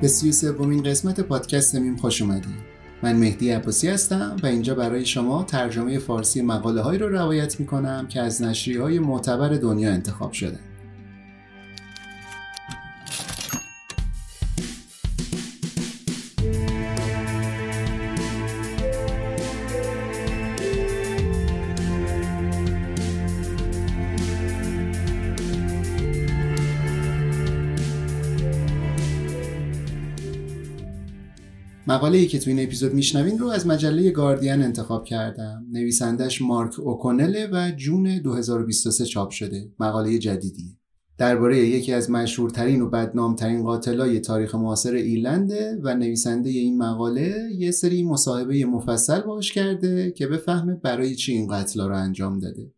[0.00, 2.70] به سی سومین قسمت پادکست میم خوش اومدید
[3.02, 7.66] من مهدی عباسی هستم و اینجا برای شما ترجمه فارسی مقاله هایی رو روایت می
[7.66, 10.58] کنم که از نشریه های معتبر دنیا انتخاب شده.
[31.90, 35.66] مقاله ای که تو این اپیزود میشنوین رو از مجله گاردین انتخاب کردم.
[35.72, 39.72] نویسندش مارک اوکونله و جون 2023 چاپ شده.
[39.80, 40.76] مقاله جدیدی
[41.18, 47.70] درباره یکی از مشهورترین و بدنامترین قاتلای تاریخ معاصر ایرلنده و نویسنده این مقاله یه
[47.70, 52.72] سری مصاحبه مفصل باش کرده که بفهمه برای چی این قتلا رو انجام داده.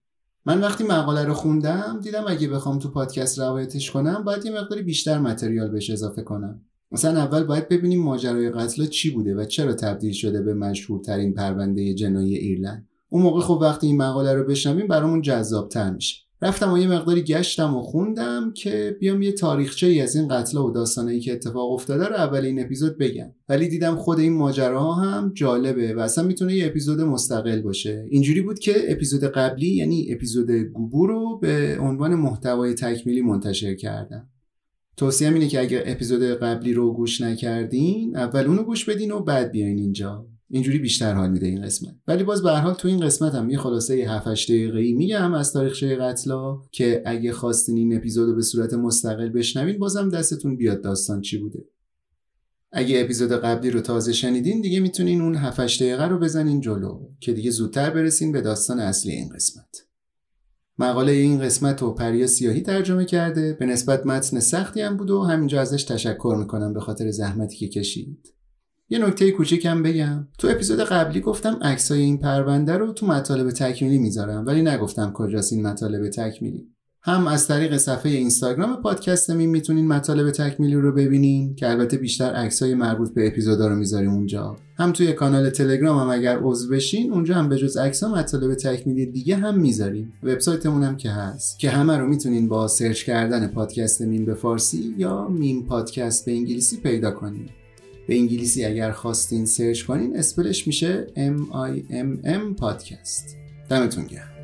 [0.46, 4.82] من وقتی مقاله رو خوندم دیدم اگه بخوام تو پادکست روایتش کنم باید یه مقداری
[4.82, 6.60] بیشتر متریال بهش اضافه کنم.
[6.92, 11.94] مثلا اول باید ببینیم ماجرای قتل چی بوده و چرا تبدیل شده به مشهورترین پرونده
[11.94, 12.88] جنایی ایرلند.
[13.08, 16.22] اون موقع خب وقتی این مقاله رو بشنویم برامون جذابتر میشه.
[16.42, 20.58] رفتم و یه مقداری گشتم و خوندم که بیام یه تاریخچه ای از این قتل
[20.58, 23.32] و داستانایی که اتفاق افتاده رو اول این اپیزود بگم.
[23.48, 28.06] ولی دیدم خود این ماجراها هم جالبه و اصلا می‌تونه یه اپیزود مستقل باشه.
[28.10, 34.28] اینجوری بود که اپیزود قبلی یعنی اپیزود گوبو رو به عنوان محتوای تکمیلی منتشر کردم.
[34.96, 39.50] توصیه اینه که اگر اپیزود قبلی رو گوش نکردین اول اونو گوش بدین و بعد
[39.50, 40.26] بیاین اینجا.
[40.50, 41.94] اینجوری بیشتر حال میده این قسمت.
[42.08, 45.52] ولی باز به حال تو این قسمت هم یه خلاصه 7 8 دقیقه‌ای میگم از
[45.52, 50.82] تاریخچه قتلا که اگه خواستین این اپیزود رو به صورت مستقل بشنوین بازم دستتون بیاد
[50.82, 51.64] داستان چی بوده.
[52.72, 57.08] اگه اپیزود قبلی رو تازه شنیدین دیگه می‌تونین اون 7 8 دقیقه رو بزنین جلو
[57.20, 59.86] که دیگه زودتر برسین به داستان اصلی این قسمت.
[60.78, 63.52] مقاله این قسمت رو پریا سیاهی ترجمه کرده.
[63.52, 67.68] به نسبت متن سختی هم بود و همینجا ازش تشکر می‌کنم به خاطر زحمتی که
[67.68, 68.34] کشید.
[68.88, 70.28] یه نکته کوچیکم بگم.
[70.38, 75.52] تو اپیزود قبلی گفتم عکسای این پرونده رو تو مطالب تکمیلی می‌ذارم ولی نگفتم کجاست
[75.52, 76.71] این مطالب تکمیلی.
[77.04, 82.32] هم از طریق صفحه اینستاگرام پادکست میم می‌تونین مطالب تکمیلی رو ببینین که البته بیشتر
[82.32, 84.56] عکسای مربوط به اپیزودا رو می‌ذاریم اونجا.
[84.78, 89.06] هم توی کانال تلگرام هم اگر عضو بشین اونجا هم به جز عکس‌ها مطالب تکمیلی
[89.06, 90.12] دیگه هم می‌ذاریم.
[90.22, 91.58] وبسایتمون هم که هست.
[91.58, 96.32] که همه رو می‌تونین با search کردن پادکست میم به فارسی یا میم پادکست به
[96.32, 97.48] انگلیسی پیدا کنین.
[98.08, 103.36] به انگلیسی اگر خواستین سرچ کنین اسپلش میشه M I M M پادکست.
[103.68, 104.41] دمتون گرم.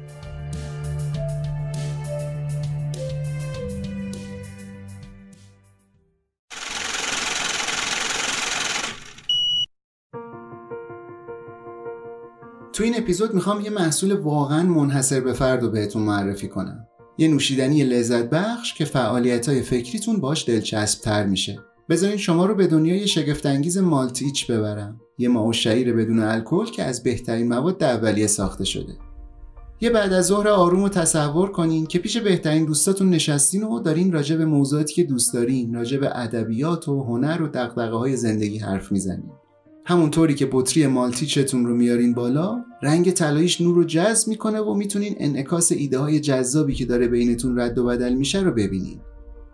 [12.79, 16.87] تو این اپیزود می‌خوام یه محصول واقعا منحصر به فرد رو بهتون معرفی کنم.
[17.19, 21.59] یه نوشیدنی لذت بخش که فعالیت های فکریتون باش دلچسب تر میشه.
[21.89, 25.01] بذارین شما رو به دنیای شگفتانگیز مالتیچ ببرم.
[25.19, 28.93] یه ماو شعیر بدون الکل که از بهترین مواد اولیه ساخته شده.
[29.81, 34.13] یه بعد از ظهر آروم رو تصور کنین که پیش بهترین دوستاتون نشستین و دارین
[34.13, 38.59] راجع به موضوعاتی که دوست دارین راجع به ادبیات و هنر و دقدقه های زندگی
[38.59, 39.31] حرف می‌زنین.
[39.89, 45.15] همونطوری که بطری مالتیچتون رو میارین بالا رنگ طلاییش نور رو جذب می‌کنه و می‌تونین
[45.19, 49.01] انعکاس ایده های جذابی که داره بینتون رد و بدل میشه رو ببینین.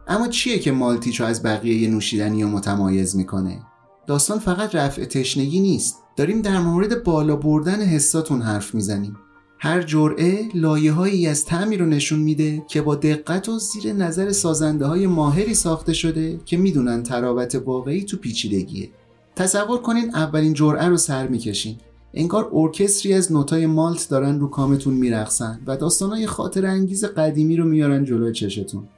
[0.08, 3.62] اما چیه که مالتیچ رو از بقیه نوشیدنی رو متمایز می‌کنه؟
[4.06, 5.98] داستان فقط رفع تشنگی نیست.
[6.16, 9.16] داریم در مورد بالا بردن حساتون حرف می‌زنیم.
[9.58, 14.32] هر جرعه لایه هایی از تعمی رو نشون میده که با دقت و زیر نظر
[14.32, 18.90] سازنده های ماهری ساخته شده که می‌دونن ترابط واقعی تو پیچیدگیه.
[19.36, 21.76] تصور کنین اولین جرعه رو سر می‌کشین.
[22.14, 27.64] انگار ارکستری از نوتای مالت دارن رو کامتون میرقصن و داستانای خاطر انگیز قدیمی رو
[27.64, 28.88] میارن جلوی چشتون.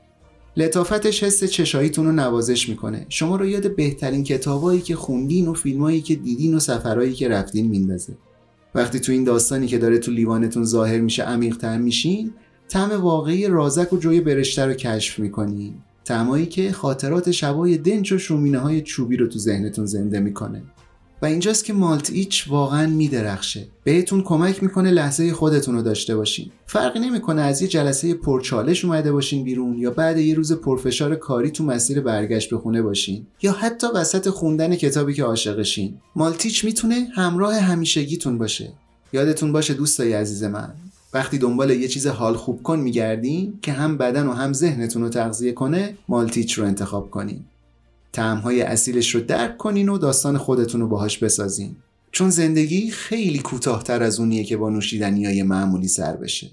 [0.56, 3.06] لطافتش حس چشاییتون رو نوازش می‌کنه.
[3.08, 7.68] شما رو یاد بهترین کتابایی که خوندین و فیلمایی که دیدین و سفرهایی که رفتین
[7.68, 8.12] میندازه.
[8.74, 12.32] وقتی تو این داستانی که داره تو لیوانتون ظاهر میشه عمیق‌تر میشین
[12.68, 15.74] طعم واقعی رازک و جوی برشته رو کشف می‌کنین.
[16.06, 20.62] تعمایی که خاطرات شبای دنج و شومینه های چوبی رو تو ذهنتون زنده می‌کنه.
[21.22, 23.66] و اینجاست که مالت ایچ واقعا میدرخشه.
[23.84, 26.50] بهتون کمک می‌کنه لحظه خودتون رو داشته باشین.
[26.66, 31.50] فرقی نمی‌کنه از یه جلسه پرچالش اومده باشین بیرون یا بعد یه روز پرفشار کاری
[31.50, 33.26] تو مسیر برگشت به خونه باشین.
[33.42, 35.94] یا حتی وسط خوندن کتابی که عاشقشین.
[36.16, 38.72] مالتیچ می‌تونه همراه همیشگیتون باشه.
[39.12, 40.74] یادتون باشه دوستای عزیز من.
[41.16, 45.08] وقتی دنبال یه چیز حال خوب کن میگردین که هم بدن و هم ذهنتون رو
[45.08, 47.44] تغذیه کنه مالتیچ رو انتخاب کنین.
[48.12, 51.76] تعمهای اصیلش رو درک کنین و داستان خودتون رو باهاش بسازین.
[52.12, 56.50] چون زندگی خیلی کوتاهتر از اونیه که با نوشیدنی های معمولی سر بشه.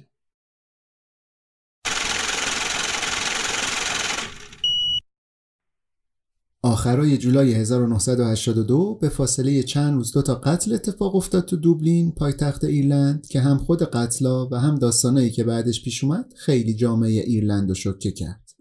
[6.66, 12.64] آخرای جولای 1982 به فاصله چند روز دو تا قتل اتفاق افتاد تو دوبلین پایتخت
[12.64, 17.70] ایرلند که هم خود قتلا و هم داستانایی که بعدش پیش اومد خیلی جامعه ایرلند
[17.70, 18.52] رو شوکه کرد.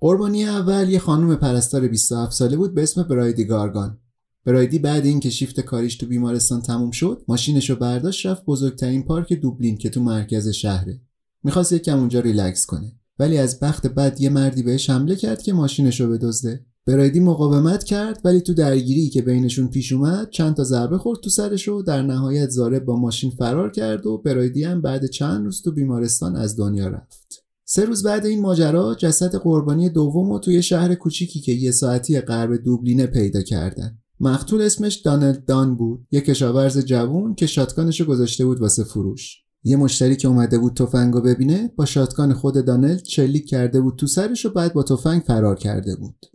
[0.00, 3.98] قربانی اول یه خانم پرستار 27 ساله بود به اسم برایدی گارگان.
[4.44, 9.32] برایدی بعد اینکه شیفت کاریش تو بیمارستان تموم شد، ماشینش رو برداشت رفت بزرگترین پارک
[9.32, 11.00] دوبلین که تو مرکز شهره.
[11.42, 12.97] می‌خواست یکم اونجا ریلکس کنه.
[13.18, 16.64] ولی از بخت بد یه مردی بهش حمله کرد که ماشینش رو بدزده.
[16.86, 21.30] برایدی مقاومت کرد ولی تو درگیری که بینشون پیش اومد چند تا ضربه خورد تو
[21.30, 25.62] سرش و در نهایت زارب با ماشین فرار کرد و برایدی هم بعد چند روز
[25.62, 27.44] تو بیمارستان از دنیا رفت.
[27.64, 32.20] سه روز بعد این ماجرا جسد قربانی دوم رو توی شهر کوچیکی که یه ساعتی
[32.20, 33.98] غرب دوبلینه پیدا کردن.
[34.20, 39.47] مقتول اسمش دانلد دان بود یه کشاورز جوون که شاتگانش گذاشته بود واسه فروش.
[39.64, 44.06] یه مشتری که اومده بود تفنگو ببینه با شاتگان خود دانلد چلیک کرده بود تو
[44.06, 46.26] سرش و بعد با تفنگ فرار کرده بود.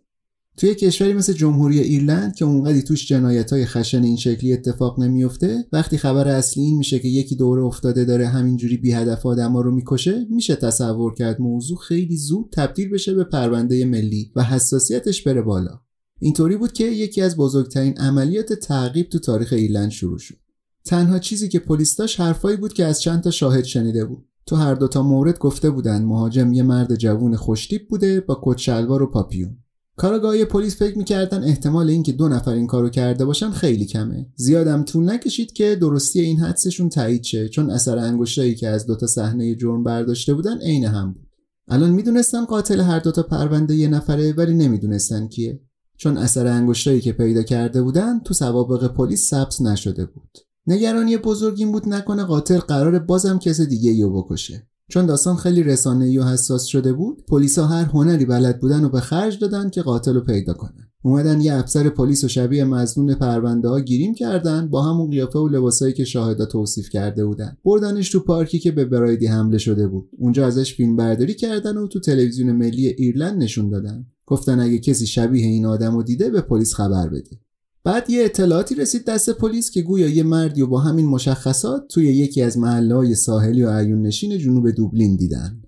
[0.58, 5.66] توی کشوری مثل جمهوری ایرلند که اونقدی توش جنایت های خشن این شکلی اتفاق نمیفته
[5.72, 9.76] وقتی خبر اصلی این میشه که یکی دوره افتاده داره همینجوری بی هدف آدما رو
[9.76, 15.42] می‌کشه میشه تصور کرد موضوع خیلی زود تبدیل بشه به پرونده ملی و حساسیتش بره
[15.42, 15.80] بالا.
[16.20, 20.43] اینطوری بود که یکی از بزرگترین عملیات تعقیب تو تاریخ ایرلند شروع شد.
[20.86, 24.26] تنها چیزی که پلیس داشت حرفایی بود که از چند تا شاهد شنیده بود.
[24.46, 29.04] تو هر دوتا مورد گفته بودن مهاجم یه مرد جوون خوشتیپ بوده با کت شلوار
[29.04, 29.58] و پاپیون.
[29.96, 34.28] کارگاهی پلیس فکر می‌کردن احتمال اینکه دو نفر این کارو کرده باشن خیلی کمه.
[34.36, 39.08] زیادم طول نکشید که درستی این حدسشون تایید شه چون اثر انگشتایی که از دوتا
[39.08, 41.28] صحنه جرم برداشته بودن عین هم بود.
[41.68, 45.62] الان می‌دونستن قاتل هر دوتا پرونده یه نفره ولی نمی‌دونستن کیه.
[45.98, 50.38] چون اثر انگشتایی که پیدا کرده بودن تو سوابق پلیس ثبت نشده بود.
[50.68, 54.68] نگرانی بزرگ این بود نکنه قاتل قرار بازم کس دیگه یو بکشه.
[54.88, 59.00] چون داستان خیلی رسانه و حساس شده بود پلیسا هر هنری بلد بودن و به
[59.00, 60.88] خرج دادن که قاتل رو پیدا کنن.
[61.06, 65.48] اومدن یه افسر پلیس و شبیه مزنون پرونده ها گیریم کردن با همون قیافه و
[65.48, 67.58] لباسایی که شاهدا توصیف کرده بودن.
[67.66, 70.10] بردنش تو پارکی که به برایدی حمله شده بود.
[70.18, 74.06] اونجا ازش فیلم برداری کردن و تو تلویزیون ملی ایرلند نشون دادن.
[74.26, 77.40] گفتن اگه کسی شبیه این آدم رو دیده به پلیس خبر بده.
[77.86, 82.06] بعد یه اطلاعاتی رسید دست پلیس که گویا یه مردی و با همین مشخصات توی
[82.06, 85.62] یکی از محله های ساحلی و عیون نشین جنوب دوبلین دیدن.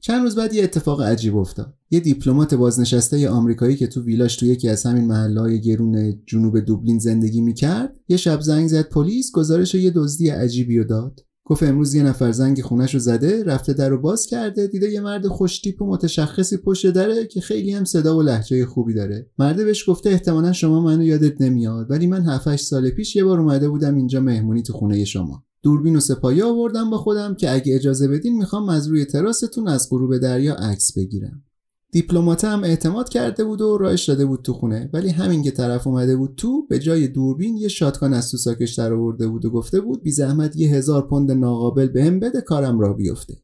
[0.00, 1.74] چند روز بعد یه اتفاق عجیب افتاد.
[1.90, 6.60] یه دیپلمات بازنشسته آمریکایی که تو ویلاش تو یکی از همین محله های گرون جنوب
[6.60, 11.20] دوبلین زندگی می‌کرد، یه شب زنگ زد پلیس گزارش یه دزدی عجیبی رو داد.
[11.48, 15.00] گفت امروز یه نفر زنگ خونش رو زده رفته در رو باز کرده دیده یه
[15.00, 19.30] مرد خوشتیپ و متشخصی پشت دره که خیلی هم صدا و لحجه خوبی داره.
[19.38, 23.40] مرده بهش گفته احتمالا شما منو یادت نمیاد ولی من 7 سال پیش یه بار
[23.40, 25.44] اومده بودم اینجا مهمونی تو خونه شما.
[25.62, 29.88] دوربین و سپایی آوردم با خودم که اگه اجازه بدین می‌خوام از روی تراستون از
[29.90, 31.44] غروب دریا عکس بگیرم.
[31.92, 34.90] دیپلمات هم اعتماد کرده بود و راهش داده بود تو خونه.
[34.92, 38.74] ولی همین که طرف اومده بود تو به جای دوربین یه shotgun از تو ساکش
[38.74, 42.80] در آورده بود و گفته بود بی زحمت یه هزار پوند ناقابل بهم بده کارم
[42.80, 43.34] راه بیفته.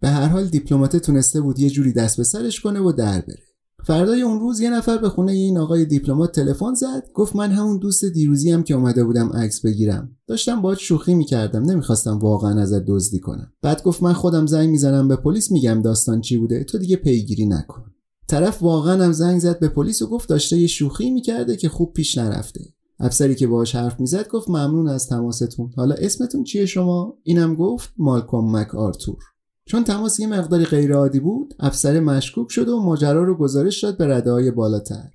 [0.00, 3.53] به هر حال دیپلمات تونسته بود یه جوری دست به سرش کنه و در بره.
[3.86, 7.78] فردای اون روز یه نفر به خونه این آقای دیپلمات تلفن زد گفت من همون
[7.78, 10.16] دوست دیروزی‌ام که اومده بودم عکس بگیرم.
[10.26, 13.52] داشتم باهات شوخی می‌کردم نمی‌خواستم واقعا ازت دزدی کنم.
[13.62, 17.46] بعد گفت من خودم زنگ می‌زنم به پلیس میگم داستان چی بوده تو دیگه پیگیری
[17.46, 17.84] نکن.
[18.28, 21.92] طرف واقعا هم زنگ زد به پلیس و گفت داشته یه شوخی می‌کرده که خوب
[21.92, 22.60] پیش نرفته.
[23.00, 25.70] افسری که باهاش حرف می‌زد گفت ممنون از تماستون.
[25.76, 29.18] حالا اسمتون چیه شما؟ اینم گفت مالکوم مک آرتور
[29.66, 34.06] چون تماس یه مقداری غیرعادی بود افسر مشکوک شد و ماجرا رو گزارش داد به
[34.06, 35.10] رده های بالاتر.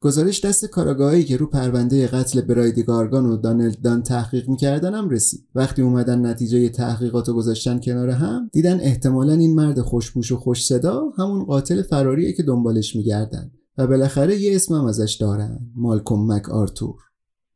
[0.00, 5.08] گزارش دست کاراگاهی که رو پرونده قتل براید گارگان و دانلد دان تحقیق می‌کردن هم
[5.08, 5.48] رسید.
[5.54, 10.66] وقتی اومدن نتیجه تحقیقات رو گذاشتن کنار هم دیدن احتمالا این مرد خوشبوش و خوش
[10.66, 16.32] صدا همون قاتل فراریه که دنبالش میگردن و بالاخره یه اسم هم ازش دارن مالکوم
[16.32, 17.03] مک آرتور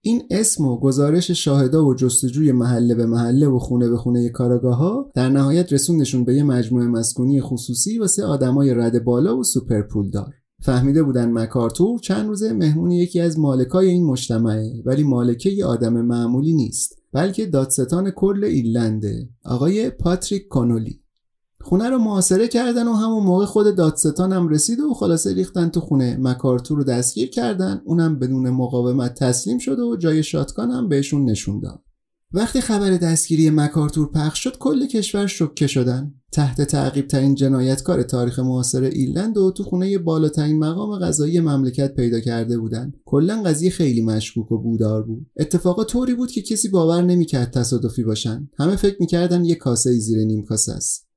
[0.08, 4.76] این اسم و گزارش شاهدا و جستجوی محله به محله و خونه به خونه کاراگاه
[4.76, 9.82] ها در نهایت رسوندشون به یه مجموعه مسکونی خصوصی واسه آدمای رده بالا و سوپر
[9.82, 10.34] پولدار.
[10.62, 15.64] فهمیده بودن مک آرتور چند روزه مهمون یکی از مالکای این مجتمعه ولی مالکه یه
[15.64, 21.00] آدم معمولی نیست بلکه دادستان کل ایرلنده آقای پاتریک کانولی
[21.68, 25.80] خونه رو محاصره کردن و همون موقع خود دادستان هم رسید و خلاصه ریختن تو
[25.80, 26.16] خونه.
[26.20, 31.60] مکارتور رو دستگیر کردن اونم بدون مقاومت تسلیم شد و جای شاتگان هم بهشون نشون
[31.60, 31.82] داد.
[32.32, 36.14] وقتی خبر دستگیری مکارتور پخش شد کل کشور شکه شدن.
[36.32, 42.20] تحت تعقیب ترین جنایتکار تاریخ معاصر ایرلند و تو خونه بالاترین مقام قضایی مملکت پیدا
[42.20, 42.92] کرده بودن.
[43.04, 45.26] کلا قضیه خیلی مشکوک و بودار بود.
[45.36, 48.48] اتفاقا طوری بود که کسی باور نمی‌کرد تصادفی باشن.
[48.58, 51.07] همه فکر می‌کردن یه کاسه زیر نیم کاسه است.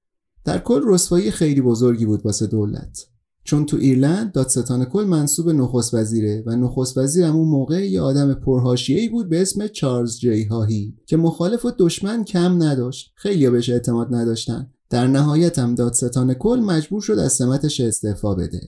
[0.45, 3.07] در کل رسوایی خیلی بزرگی بود واسه دولت.
[3.43, 8.33] چون تو ایرلند دادستان کل منصوب نخست وزیره و نخست وزیر اون موقع یه آدم
[8.33, 13.12] پرهاشیه‌ای بود به اسم چارلز جی هاهی که مخالف و دشمن کم نداشت.
[13.15, 14.69] خیلی بهش اعتماد نداشتن.
[14.89, 18.62] در نهایت هم دادستان کل مجبور شد از سمتش استعفا بده.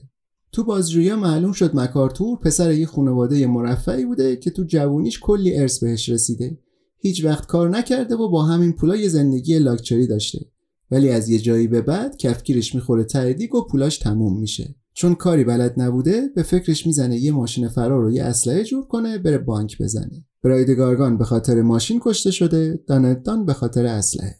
[0.52, 5.78] تو بازجویی معلوم شد مکارتور پسر یه خانواده مرفعی بوده که تو جوونیش کلی ارث
[5.78, 6.58] بهش رسیده.
[6.98, 10.53] هیچ وقت کار نکرده و با همین پولا یه زندگی لاکچری داشته.
[10.94, 14.74] ولی از یه جایی به بعد کفگیرش می‌خوره تردیگ و پولاش تموم میشه.
[14.92, 19.18] چون کاری بلد نبوده به فکرش می‌زنه یه ماشین فرار رو یه اسلحه جور کنه
[19.18, 20.24] بره بانک بزنه.
[20.42, 24.36] براید گارگان به خاطر ماشین کشته شده دانتدان به خاطر اسلحه.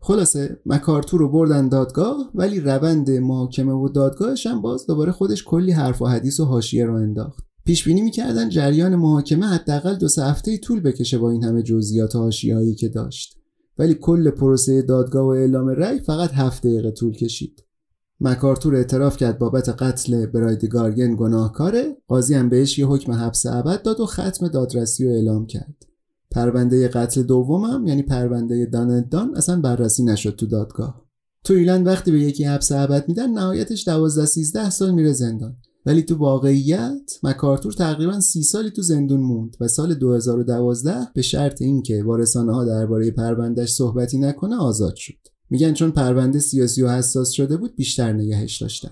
[0.00, 5.72] خلاصه مکارتور رو بردن دادگاه ولی روند محاکمه و دادگاهش هم باز دوباره خودش کلی
[5.72, 7.44] حرف و حدیث و حاشیه رو انداخت.
[7.64, 12.16] پیش بینی می‌کردن جریان محاکمه حداقل دو سه هفته طول بکشه با این همه جزئیات
[12.16, 12.30] و
[12.78, 13.37] که داشت.
[13.78, 17.64] ولی کل پروسه دادگاه و اعلام رأی فقط هفت دقیقه طول کشید.
[18.20, 23.82] مکارتور اعتراف کرد بابت قتل براید گارگن گناهکاره قاضی هم بهش یه حکم حبس ابد
[23.82, 25.86] داد و ختم دادرسی رو اعلام کرد.
[26.30, 28.64] پرونده قتل دومم یعنی پرونده
[29.10, 31.08] دان اصلا بررسی نشد تو دادگاه.
[31.44, 35.56] تو ایرلند وقتی به یکی حبس ابد میدن نهایتش 12 13 سال میره زندان.
[35.86, 41.62] ولی تو واقعیت مکارتور تقریبا سی سالی تو زندون موند و سال 2012 به شرط
[41.62, 45.14] اینکه با رسانه ها درباره پروندهش صحبتی نکنه آزاد شد.
[45.50, 48.90] میگن چون پرونده سیاسی و حساس شده بود بیشتر نگهش داشتن.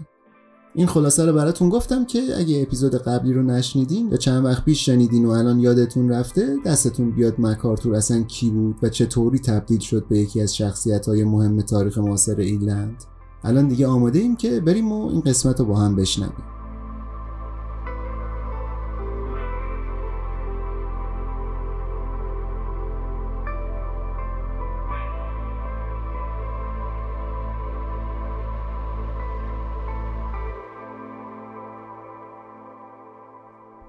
[0.75, 4.87] این خلاصه رو براتون گفتم که اگه اپیزود قبلی رو نشنیدین یا چند وقت پیش
[4.87, 10.07] شنیدین و الان یادتون رفته دستتون بیاد مکارتور اصلا کی بود و چطوری تبدیل شد
[10.09, 13.05] به یکی از شخصیت های مهم تاریخ معاصر ایرلند.
[13.45, 16.56] الان دیگه آماده ایم که بریم و این قسمت رو با هم بشنویم.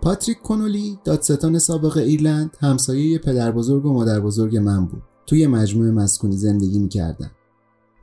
[0.07, 5.03] پاتریک کنولی دادستان سابق ایرلند همسایه پدر بزرگ و مادر بزرگ من بود.
[5.25, 7.31] توی مجموعه مسکونی زندگی می‌کردن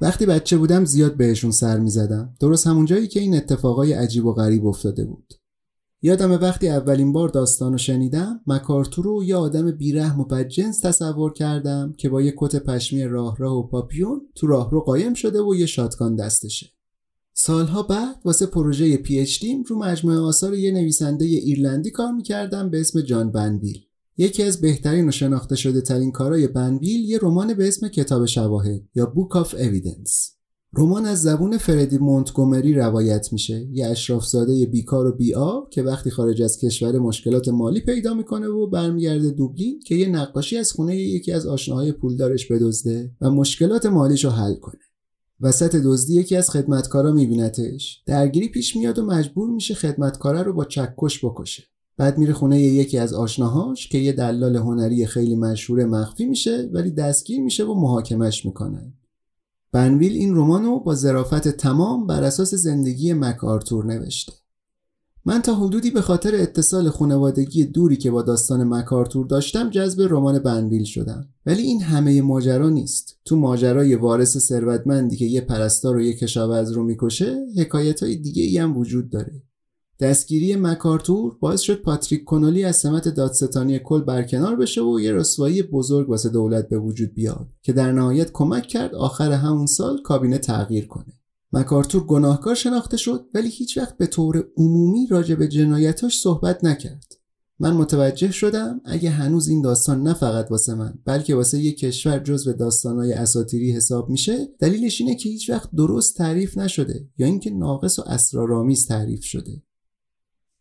[0.01, 2.35] وقتی بچه بودم زیاد بهشون سر می‌زدم.
[2.41, 5.35] درست همون جایی که این اتفاقای عجیب و غریب افتاده بود.
[6.03, 11.33] یادم وقتی اولین بار داستان رو شنیدم مکارتور رو یه آدم بیرحم و بدجنس تصور
[11.33, 15.43] کردم که با یه کت پشمی راه راه و پاپیون تو راه رو قایم شده
[15.43, 16.67] و یه شاتگان دستشه.
[17.37, 23.01] سالها بعد واسه پروژه PhD رو مجموعه آثار یه نویسنده ایرلندی کار می‌کردم به اسم
[23.01, 23.79] جان بنویل
[24.17, 28.83] یکی از بهترین و شناخته شده ترین کارهای بنویل یه رمان به اسم کتاب شواهد
[28.95, 30.31] یا Book of Evidence
[30.77, 33.69] رمان از زبون فردی مونتگومری روایت میشه.
[33.73, 38.67] یه اشراف‌زاده بیکار و بی‌عار که وقتی خارج از کشور مشکلات مالی پیدا می‌کنه و
[38.67, 44.25] برمیگرده دوبلین که یه نقاشی از خونه یکی از آشناهای پولدارش بدزده و مشکلات مالیش
[44.25, 44.79] رو حل کنه.
[45.41, 48.03] وسط دزدی یکی از خدمتکارا میبینتش.
[48.07, 51.65] درگیری پیش میاد و مجبور میشه خدمتکاره رو با چکش بکشه.
[51.97, 56.91] بعد میره خونه یکی از آشناهاش که یه دلال هنری خیلی مشهور مخفی میشه ولی
[56.91, 58.93] دستگیر میشه و محاکمش می‌کنن
[59.73, 64.33] بنویل این رمانو با ظرافت تمام بر اساس زندگی مک آرتور نوشته.
[65.27, 70.39] من تا حدودی به خاطر اتصال خانوادگی دوری که با داستان مکارتور داشتم جذب رمان
[70.39, 71.29] بنویل شدم.
[71.47, 73.19] ولی این همه ماجرا نیست.
[73.25, 78.43] تو ماجرای وارث ثروتمندی که یه پرستار و یه کشاورز رو می‌کشه حکایت های دیگه
[78.43, 79.43] ای هم وجود داره.
[80.01, 85.63] دستگیری مکارتور باعث شد پاتریک کنولی از سمت دادستانی کل برکنار بشه و یه رسوایی
[85.63, 90.39] بزرگ واسه دولت به وجود بیاد که در نهایت کمک کرد آخر همون سال کابینه
[90.39, 91.24] تغییر کنه.
[91.55, 97.13] مکارتور گناهکار شناخته شد ولی هیچ وقت به طور عمومی راجع به جنایتاش صحبت نکرد.
[97.59, 102.19] من متوجه شدم اگه هنوز این داستان نه فقط واسه من بلکه واسه یک کشور
[102.19, 107.51] جزو داستانهای اساتیری حساب میشه دلیلش اینه که هیچ وقت درست تعریف نشده یا اینکه
[107.51, 109.63] ناقص و اسرارآمیز تعریف شده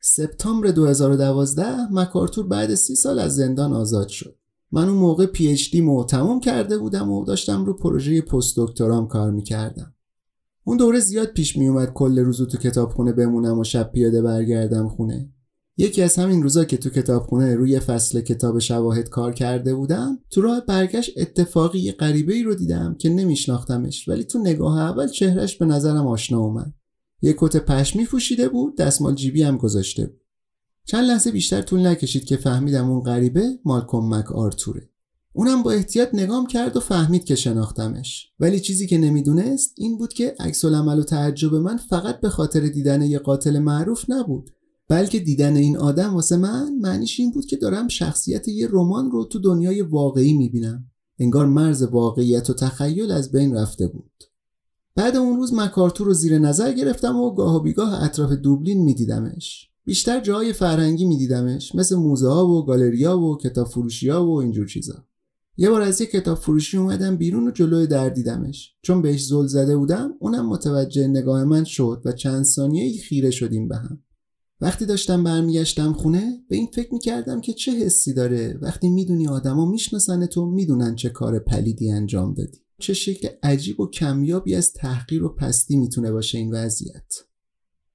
[0.01, 4.35] سپتامبر 2012 مکارتور بعد سی سال از زندان آزاد شد.
[4.71, 8.53] من اون موقع پی اچ دی مو تموم کرده بودم و داشتم رو پروژه پست
[8.57, 9.93] دکترام کار می‌کردم.
[10.63, 15.29] اون دوره زیاد پیش میومد کل روزو تو کتابخونه بمونم و شب پیاده برگردم خونه.
[15.77, 20.41] یکی از همین روزا که تو کتابخونه روی فصل کتاب شواهد کار کرده بودم تو
[20.41, 25.57] راه برگشت اتفاقی یه غریبه ای رو دیدم که نمیشناختمش ولی تو نگاه اول چهرش
[25.57, 26.73] به نظرم آشنا اومد.
[27.21, 30.21] یه کت پشمی پوشیده بود دستمال جیبی هم گذاشته بود.
[30.85, 34.89] چند لحظه بیشتر طول نکشید که فهمیدم اون غریبه مالکوم مک آرتوره
[35.35, 38.27] اونم با احتیاط نگام کرد و فهمید که شناختمش.
[38.39, 42.67] ولی چیزی که نمی‌دونست این بود که عکس العمل و تعجب من فقط به خاطر
[42.67, 44.49] دیدن یه قاتل معروف نبود.
[44.89, 49.23] بلکه دیدن این آدم واسه من معنیش این بود که دارم شخصیت یه رمان رو
[49.23, 50.85] تو دنیای واقعی می‌بینم.
[51.19, 54.11] انگار مرز واقعیت و تخیل از بین رفته بود.
[54.95, 59.69] بعد اون روز مکارتور رو زیر نظر گرفتم و گاه و بیگاه اطراف دوبلین میدیدمش.
[59.85, 64.67] بیشتر جای فرهنگی میدیدمش مثل موزه ها و گالریا و کتاب فروشی ها و اینجور
[64.67, 65.05] چیزا.
[65.57, 68.73] یه بار از یه کتاب فروشی اومدم بیرون و جلوی در دیدمش.
[68.81, 73.67] چون بهش زل زده بودم اونم متوجه نگاه من شد و چند ثانیه خیره شدیم
[73.67, 74.03] به هم.
[74.61, 78.57] وقتی داشتم برمیگشتم خونه به این فکر می‌کردم که چه حسی داره.
[78.61, 82.57] وقتی می‌دونی آدما می‌شناسن تو می‌دونن چه کار پلیدی انجام دادی.
[82.79, 87.13] چه شکل عجیب و کمیابی از تحقیر و پستی می‌تونه باشه این وضعیت.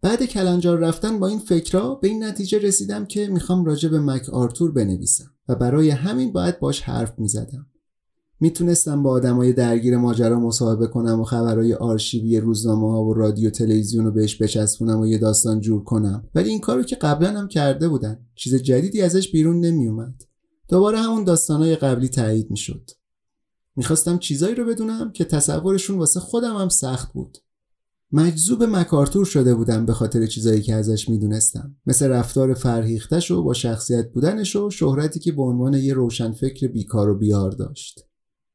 [0.02, 4.28] بعد کلنجار رفتن با این فکرها به این نتیجه رسیدم که می‌خوام راجع به مک
[4.28, 7.67] آرتور بنویسم و برای همین باید باش حرف می‌زدم.
[8.40, 14.05] می‌تونستم با آدمای درگیر ماجرا مصاحبه کنم و خبرهای آرشیوی روزنامه ها و رادیو تلویزیون
[14.05, 16.28] رو بهش بچسبونم و یه داستان جور کنم.
[16.35, 18.26] ولی این کارو که قبلا هم کرده بودن.
[18.35, 20.23] چیز جدیدی ازش بیرون نمیومد.
[20.69, 22.90] دوباره همون داستانهای قبلی تایید می‌شد.
[23.76, 27.38] می‌خواستم چیزایی رو بدونم که تصورشون واسه خودم هم سخت بود.
[28.12, 31.77] مجذوب مکارتور شده بودم به خاطر چیزایی که ازش می‌دونستم.
[31.87, 37.09] مثل رفتار فرهیختش و با شخصیت بودنش و شهرتی که به عنوان یه روشنفکر بیکار
[37.09, 38.05] و بیار داشت.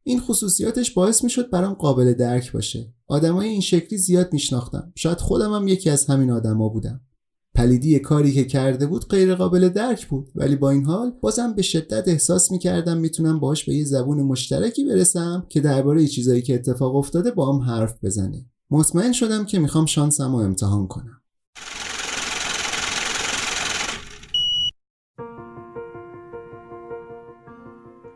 [0.03, 2.93] این خصوصیاتش باعث می‌شد برام قابل درک باشه.
[3.07, 4.91] آدمای این شکلی زیاد میشناختم.
[4.95, 7.01] شاید خودم هم یکی از همین آدما بودم.
[7.56, 11.62] پلیدی کاری که کرده بود غیر قابل درک بود ولی با این حال بازم به
[11.62, 16.95] شدت احساس می‌کردم می‌تونم باهاش به یه زبون مشترکی برسم که درباره چیزایی که اتفاق
[16.95, 18.45] افتاده با هم حرف بزنه.
[18.73, 21.21] مطمئن شدم که می‌خوام شانسم رو امتحان کنم.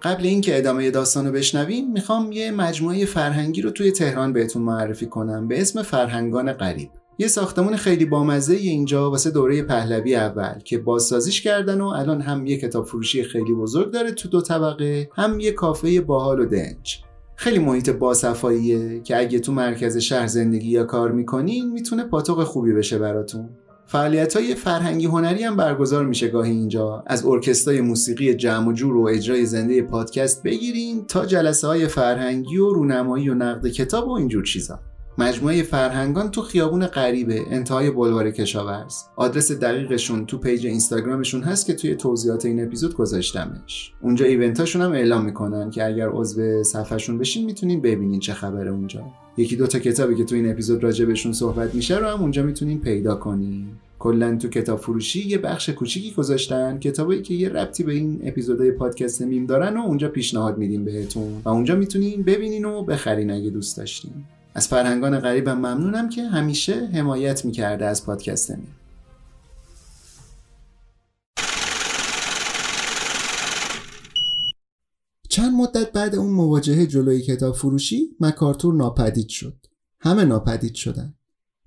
[0.02, 5.06] قبل اینکه ادامه داستان رو بشنویم می‌خوام یه مجموعه فرهنگی رو توی تهران بهتون معرفی
[5.06, 10.78] کنم به اسم فرهنگان غریب یه ساختمون خیلی بامزه اینجا واسه دوره پهلوی اول که
[10.78, 15.39] بازسازیش کردن و الان هم یه کتاب فروشی خیلی بزرگ داره تو دو طبقه هم
[15.39, 17.07] یه کافه باحال و دنج.
[17.39, 22.73] خیلی محیط باصفاییه که اگه تو مرکز شهر زندگی یا کار می‌کنین می‌تونه پاتوق خوبی
[22.73, 23.50] بشه براتون.
[23.86, 27.04] فعالیت های فرهنگی هنری هم برگزار میشه گاهی اینجا.
[27.08, 32.58] از ارکسترای موسیقی جمع و جور و اجرای زنده پادکست بگیرین تا جلسه های فرهنگی
[32.58, 34.80] و رونمایی و نقد کتاب و اینجور چیزا.
[35.20, 37.42] مجموعه فرهنگان تو خیابون غریبه.
[37.50, 38.96] انتهای بلوار کشاورز.
[39.16, 43.94] آدرس دقیقشون تو پیج اینستاگرامشون هست که توی توضیحات این اپیزود گذاشتمش.
[44.02, 48.72] اونجا event اشون هم اعلام می‌کنن که اگر عضو صفحهشون بشین می‌تونین ببینین چه خبره
[48.72, 49.04] اونجا.
[49.38, 52.44] یکی دو تا کتابی که تو این اپیزود راجع بهشون صحبت میشه رو هم اونجا
[52.44, 53.68] می‌تونین پیدا کنین.
[54.00, 58.72] کلا تو کتاب فروشی یه بخش کوچیکی گذاشتن کتابایی که یه ربطی به این اپیزودهای
[58.72, 61.42] پادکست میم دارن و اونجا پیشنهاد میدیم بهتون.
[61.46, 64.12] و اونجا می‌تونین ببینین و بخرین اگه دوست داشتین.
[64.58, 68.76] از فرهنگان غریبم ممنونم که همیشه حمایت می‌کرده از پادکست میم
[75.30, 79.65] چند مدت بعد اون مواجهه جلوی کتاب فروشی مکارتور ناپدید شد.
[80.00, 81.13] همه ناپدید شدن.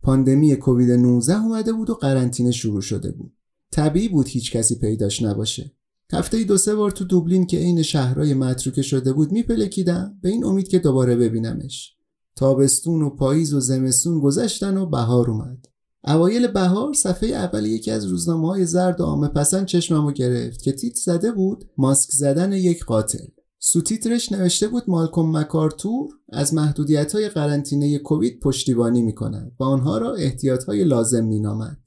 [0.02, 3.32] پاندمی کووید 19 اومده بود و قرنطینه شروع شده بود.
[3.72, 5.72] طبیعی بود هیچ کسی پیداش نباشه.
[6.12, 10.18] هفته دو سه بار تو دوبلین که عین شهرهای متروکه شده بود میپلکیدم.
[10.22, 11.99] به این امید که دوباره ببینمش.
[12.36, 15.66] تابستون و پاییز و زمستون گذشتن و بهار اومد
[16.04, 20.72] اوایل بهار صفحه اول یکی از روزنامه های زرد و عامه پسند چشممو گرفت که
[20.72, 23.26] تیت زده بود ماسک زدن یک قاتل
[23.62, 29.98] سوتیترش نوشته بود مالکوم مکارتور از محدودیت های قرنطینه کووید پشتیبانی می کند و آنها
[29.98, 31.78] را احتیاط های لازم می نامد.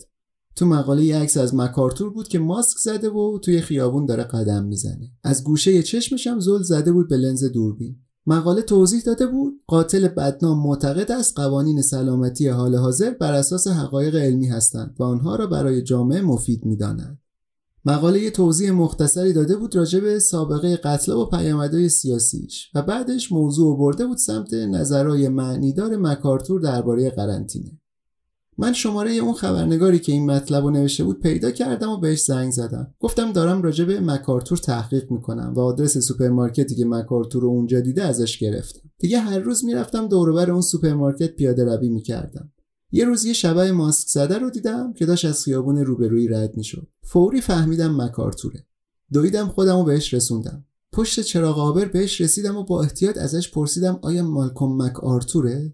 [0.55, 5.11] تو مقاله عکس از مکارتور بود که ماسک زده و توی خیابون داره قدم می‌زنه.
[5.23, 7.99] از گوشه چشمش زل زده بود به لنز دوربین.
[8.27, 14.15] مقاله توضیح داده بود قاتل بدنام معتقد است قوانین سلامتی حال حاضر بر اساس حقایق
[14.15, 17.19] علمی هستند و آنها را برای جامعه مفید می‌دانند.
[17.85, 23.77] مقاله توضیح مختصری داده بود راجع به سابقه قتل و پیامدهای سیاسیش و بعدش موضوع
[23.77, 27.79] برده بود سمت نظرهای معنیدار مکارتور درباره قرنطینه
[28.57, 32.51] من شماره اون خبرنگاری که این مطلب رو نوشته بود پیدا کردم و بهش زنگ
[32.51, 32.93] زدم.
[32.99, 38.03] گفتم دارم راجع به مکارتور تحقیق می‌کنم و آدرس سوپرمارکتی که مکارتور رو اونجا دیده
[38.03, 38.89] ازش گرفتم.
[38.99, 42.51] دیگه هر روز می‌رفتم دوربر اون سوپرمارکت پیاده روی می‌کردم.
[42.91, 46.87] یه روز یه شبه ماسک زده رو دیدم که داشت از خیابون روبرویی رد می‌شد.
[47.03, 48.65] فوری فهمیدم مکارتوره.
[49.13, 50.65] دویدم خودم رو بهش رسوندم.
[50.91, 55.73] پشت چراغ آبر بهش رسیدم و با احتیاط ازش پرسیدم آیا مالکوم مک آرتوره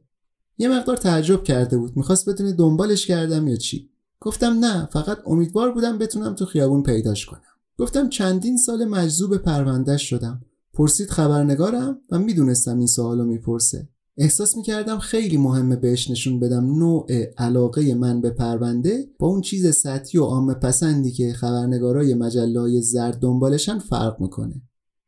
[0.59, 1.97] یه مقدار تعجب کرده بود.
[1.97, 3.89] می‌خواست بدونه دنبالش کردم یا چی.
[4.19, 7.41] گفتم نه فقط امیدوار بودم بتونم تو خیابون پیداش کنم.
[7.77, 10.41] گفتم چندین سال مجذوب پروندهش شدم.
[10.73, 13.89] پرسید خبرنگارم و می‌دونستم این سوالو می‌پرسه.
[14.17, 16.65] احساس می‌کردم خیلی مهمه بهش نشون بدم.
[16.65, 22.81] نوع علاقه من به پرونده با اون چیز سطحی و عامه پسندی که خبرنگارای مجله
[22.81, 24.61] زرد دنبالشن فرق می‌کنه.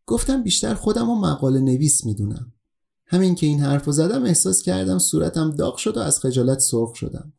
[0.05, 2.53] گفتم بیشتر خودم و مقاله نویس می‌دونم.
[3.11, 6.95] همین که این حرف رو زدم احساس کردم صورتم داغ شد و از خجالت سرخ
[6.95, 7.33] شدم.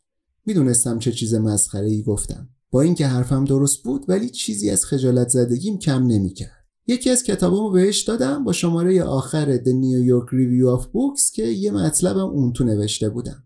[0.46, 2.48] می‌دونستم چه چیز مسخره ای گفتم.
[2.70, 6.66] با اینکه حرفم درست بود ولی چیزی از خجالت زدگیم کم نمی‌کرد.
[6.86, 11.46] یکی از کتابامو بهش دادم با شماره آخر The New York Review of Books که
[11.46, 13.44] یه مطلبم اون تو نوشته بودم.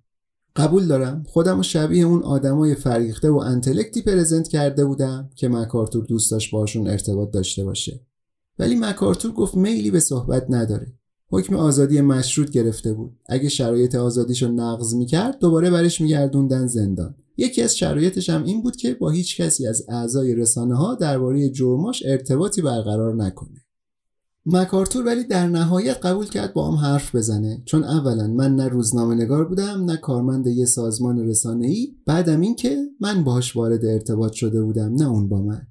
[0.57, 6.31] قبول دارم خودم شبیه اون آدمای فریخته و انتلکتی پرزنت کرده بودم که مکارتور دوست
[6.31, 8.07] داشت باشون ارتباط داشته باشه.
[8.59, 10.93] ولی مکارتور گفت میلی به صحبت نداره.
[11.31, 13.19] حکم آزادی مشروط گرفته بود.
[13.29, 17.15] اگه شرایط آزادیش رو نقض می‌کرد دوباره برش میگردوندن زندان.
[17.37, 21.49] یکی از شرایطش هم این بود که با هیچ کسی از اعضای رسانه ها درباره
[21.49, 23.67] جرماش ارتباطی برقرار نکنه.
[24.47, 27.62] مکارتور ولی در نهایت قبول کرد با هم حرف بزنه.
[27.65, 32.57] چون اولا من نه روزنامه نگار بودم نه کارمند یه سازمان رسانه ای بعدم این
[32.57, 35.62] که من باهاش وارد ارتباط شده بودم نه اون با من.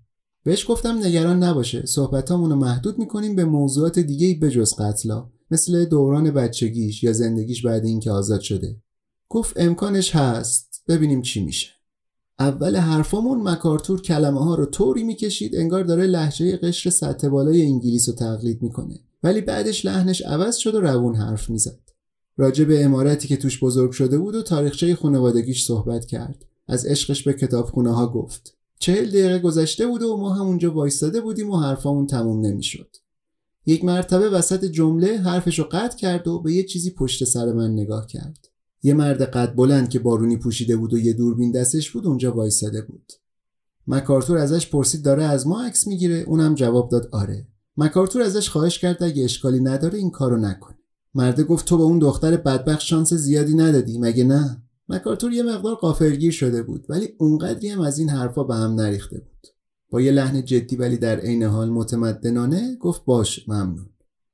[0.43, 1.85] بهش گفتم نگران نباشه.
[1.85, 5.29] صحبتامون محدود می‌کنیم به موضوعات دیگه بجز قتلا.
[5.55, 8.75] مثل دوران بچگیش یا زندگیش بعد اینکه آزاد شده.
[9.29, 10.83] گفت امکانش هست.
[10.87, 11.67] ببینیم چی میشه.
[12.39, 18.09] اول حرفمون مکارتور کلمه ها رو طوری می‌کشید انگار داره لحجه قشر سطح بالای انگلیس
[18.09, 18.99] رو تقلید می‌کنه.
[19.23, 21.79] ولی بعدش لحنش عوض شد و روون حرف می‌زد.
[22.37, 26.45] راجع به امارتی که توش بزرگ شده بود و تاریخچه خانوادگیش صحبت کرد.
[26.67, 28.57] از عشقش به کتابخونه ها گفت.
[28.79, 32.95] چهل دقیقه گذشته بود و ما همونجا وایستاده بودیم و حرفامون تموم نمی‌شد.
[33.65, 37.71] یک مرتبه وسط جمله حرفش رو قطع کرد و به یه چیزی پشت سر من
[37.71, 38.47] نگاه کرد.
[38.83, 42.81] یه مرد قد بلند که بارونی پوشیده بود و یه دوربین دستش بود اونجا وایساده
[42.81, 43.11] بود.
[43.87, 47.47] مکارتور ازش پرسید داره از ما عکس می‌گیره؟ اونم جواب داد آره.
[47.77, 50.77] مکارتور ازش خواهش کرد اگه اشکالی نداره این کارو نکنه
[51.15, 55.75] مرده گفت تو به اون دختر بدبخت شانس زیادی ندادی مگه نه؟ مکارتور یه مقدار
[55.75, 59.47] قافلگیر شده بود ولی اونقدری هم از این حرفا به هم نریخته بود.
[59.89, 63.89] با یه لحن جدی ولی در عین حال متمدنانه گفت باش ممنون.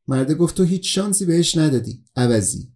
[0.07, 2.03] مرده گفت تو هیچ شانسی بهش ندادی.
[2.15, 2.71] عوضی.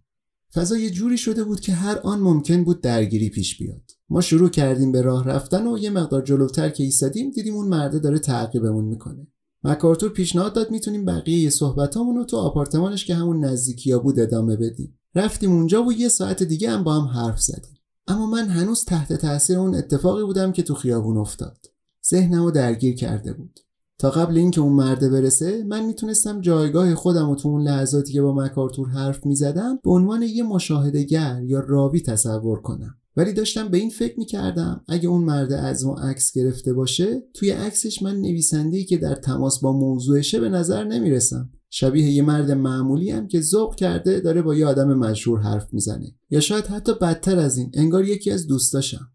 [0.54, 3.90] فضا یه جوری شده بود که هر آن ممکن بود درگیری پیش بیاد.
[4.08, 7.98] ما شروع کردیم به راه رفتن و یه مقدار جلوتر که ایستادیم دیدیم اون مرده
[7.98, 9.26] داره تعقیبمون می‌کنه.
[9.64, 14.98] مکارتور پیشنهاد داد می‌تونیم بقیه صحبتامون رو تو آپارتمانش که همون نزدیکیا بود ادامه بدیم.
[15.14, 17.76] رفتیم اونجا و یه ساعت دیگه هم با هم حرف زدیم.
[18.06, 21.66] اما من هنوز تحت تاثیر اون اتفاقی بودم که تو خیابون افتاد.
[22.10, 23.60] ذهنمو درگیر کرده بود.
[23.98, 28.22] تا قبل اینکه اون مرده برسه من می‌تونستم جایگاه خودم و تو اون لحظاتی که
[28.22, 32.94] با مکارتور حرف می‌زدم به عنوان یه مشاهدهگر یا راوی تصور کنم.
[33.16, 37.50] ولی داشتم به این فکر می‌کردم اگه اون مرده از ما عکس گرفته باشه توی
[37.50, 41.50] عکسش من نویسنده‌ای که در تماس با موضوعشه به نظر نمی‌رسم.
[41.70, 46.14] شبیه یه مرد معمولی هم که ذوق کرده داره با یه آدم مشهور حرف می‌زنه.
[46.30, 49.08] یا شاید حتی بدتر از این انگار یکی از دوستاشم.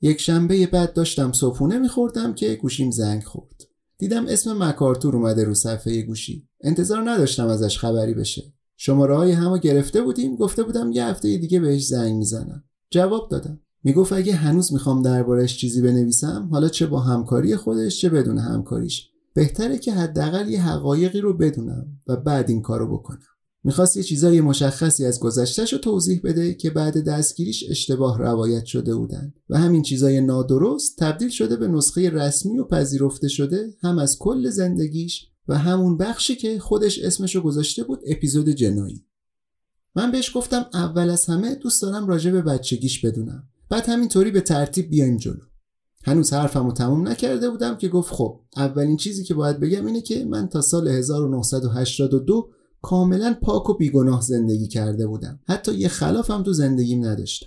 [0.00, 3.62] یک شنبه بعد داشتم صبحونه میخوردم که گوشیم زنگ خورد.
[3.98, 6.48] دیدم اسم مکارتور اومده رو صفحه گوشی.
[6.60, 8.52] انتظار نداشتم ازش خبری بشه.
[8.76, 12.64] شماره های همو گرفته بودیم گفته بودم یه هفته دیگه بهش زنگ می‌زنم.
[12.90, 13.60] جواب دادم.
[13.84, 19.10] می‌گفت اگه هنوز می‌خوام دربارش چیزی بنویسم حالا چه با همکاری خودش چه بدون همکاریش.
[19.34, 23.35] بهتره که حداقل یه حقایقی رو بدونم و بعد این کارو بکنم.
[23.66, 28.94] می‌خواست یه چیزای مشخصی از گذشتهش رو توضیح بده که بعد دستگیریش اشتباه روایت شده
[28.94, 29.34] بودن.
[29.50, 34.50] و همین چیزای نادرست تبدیل شده به نسخه رسمی و پذیرفته شده هم از کل
[34.50, 39.04] زندگیش و همون بخشی که خودش اسمشو گذاشته بود اپیزود جنایی.
[39.96, 43.48] من بهش گفتم اول از همه دوست دارم راجع به بچگیش بدونم.
[43.68, 45.42] بعد همینطوری به ترتیب بیایم جلو.
[46.04, 50.24] هنوز حرفمو تموم نکرده بودم که گفت خب اولین چیزی که باید بگم اینه که
[50.24, 52.50] من تا سال 1982
[52.86, 55.40] کاملا پاک و بیگناه زندگی کرده بودم.
[55.48, 57.46] حتی یه خلافم تو زندگیم نداشتم.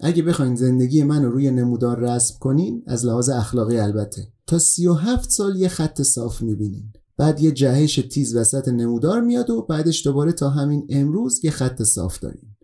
[0.00, 4.32] اگه بخواین زندگی من رو روی نمودار رسم کنین از لحاظ اخلاقی البته.
[4.46, 6.92] تا 37 سال یه خط صاف می‌بینین.
[7.16, 11.82] بعد یه جهش تیز وسط نمودار میاد و بعدش دوباره تا همین امروز یه خط
[11.82, 12.58] صاف داریم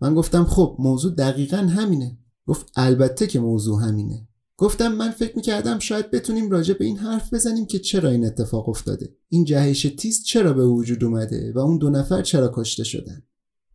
[0.00, 2.18] من گفتم خب موضوع دقیقا همینه.
[2.46, 4.28] گفت البته که موضوع همینه.
[4.60, 8.68] گفتم من فکر می‌کردم شاید بتونیم راجع به این حرف بزنیم که چرا این اتفاق
[8.68, 9.14] افتاده.
[9.28, 13.22] این جهش تیز چرا به وجود اومده و اون دو نفر چرا کشته شدن؟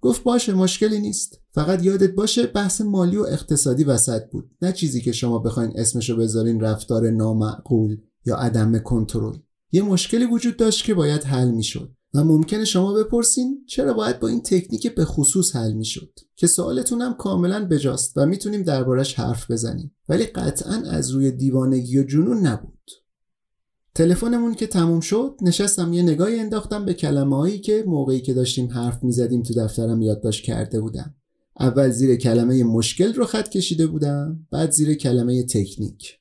[0.01, 1.39] گفت باشه مشکلی نیست.
[1.51, 4.51] فقط یادت باشه بحث مالی و اقتصادی وسط بود.
[4.61, 9.37] نه چیزی که شما بخواین اسمشو بذارین رفتار نامعقول یا عدم کنترل.
[9.71, 11.95] یه مشکلی وجود داشت که باید حل می‌شد.
[12.15, 17.13] و ممکنه شما بپرسین چرا باید با این تکنیک به خصوص حل می‌شد؟ که سوالتون
[17.13, 19.95] کاملا بجاست و می‌تونیم دربارش حرف بزنیم.
[20.09, 22.91] ولی قطعا از روی دیوانگی و جنون نبود.
[23.95, 28.71] تلفنمون که تموم شد نشستم یه نگاهی انداختم به کلمه هایی که موقعی که داشتیم
[28.71, 31.15] حرف می‌زدیم تو دفترم یادداشت کرده بودم
[31.59, 36.19] اول زیر کلمه مشکل رو خط کشیده بودم بعد زیر کلمه تکنیک.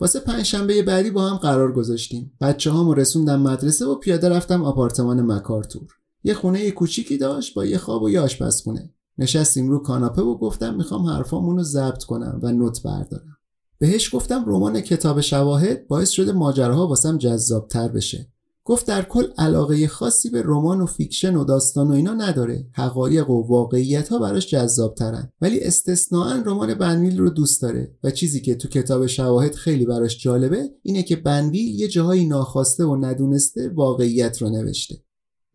[0.00, 2.32] واسه پنجشنبه بعدی با هم قرار گذاشتیم.
[2.40, 5.88] بچه هامو رسوندم مدرسه و پیاده رفتم آپارتمان مکارتور.
[6.24, 8.94] یه خونه کوچیکی داشت با یه خواب و یه آشپزخونه.
[9.18, 13.36] نشستیم رو کاناپه و گفتم می‌خوام حرفامون رو ضبط کنم و نوت بردارم.
[13.78, 18.32] بهش گفتم رمان کتاب شواهد باعث شده ماجراها واسم جذابتر بشه.
[18.68, 22.66] گفت در کل علاقه خاصی به رمان و fiction و داستان و اینا نداره.
[22.72, 27.94] حقایق و واقعیت ها براش جذاب ترن ولی استثنائا رمان بنویل رو دوست داره.
[28.04, 32.84] و چیزی که تو کتاب شواهد خیلی براش جالبه اینه که بنویل یه جاهایی ناخواسته
[32.84, 34.94] و ندونسته واقعیت رو نوشته.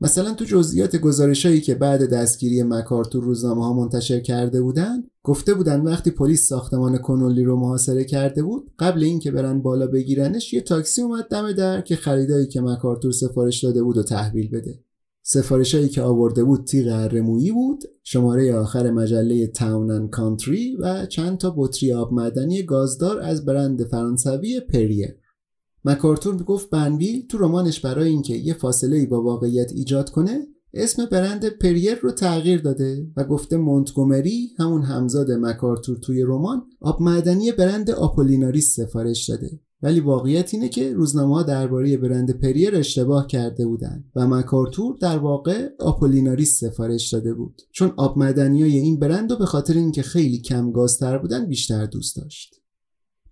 [0.04, 5.82] مثلا تو جزئیات گزارشهایی که بعد دستگیری مکارتور روزنامه ها منتشر کرده بودن گفته بودن
[5.82, 11.02] وقتی پلیس ساختمان کنولی رو محاصره کرده بود قبل اینکه برن بالا بگیرنش یه تاکسی
[11.02, 14.80] اومد دم در که خریدایی که مکارتور سفارش داده بود و تحویل بده.
[15.26, 21.54] سفارشهایی که آورده بود تیغ ریش بود شماره آخر مجله Town & Country و چند تا
[21.58, 25.16] بطری آب معدنی گازدار از برند فرانسوی پریر
[25.86, 31.50] مکارتور گفت بنویل تو رمانش برای اینکه یه فاصله با واقعیت ایجاد کنه اسم برند
[31.50, 37.92] پریر رو تغییر داده و گفته مونتگومری همون همزاد مکارتور توی رمان آب معدنی برند
[37.92, 39.60] آپولیناریس سفارش داده.
[39.82, 45.70] ولی واقعیت اینه که روزنامه درباره برند پریر اشتباه کرده بودن و مکارتور در واقع
[45.80, 47.62] آپولیناریس سفارش داده بود.
[47.72, 51.86] چون آب معدنی های این برند رو به خاطر اینکه خیلی کم گازتر بودن بیشتر
[51.86, 52.63] دوست داشت.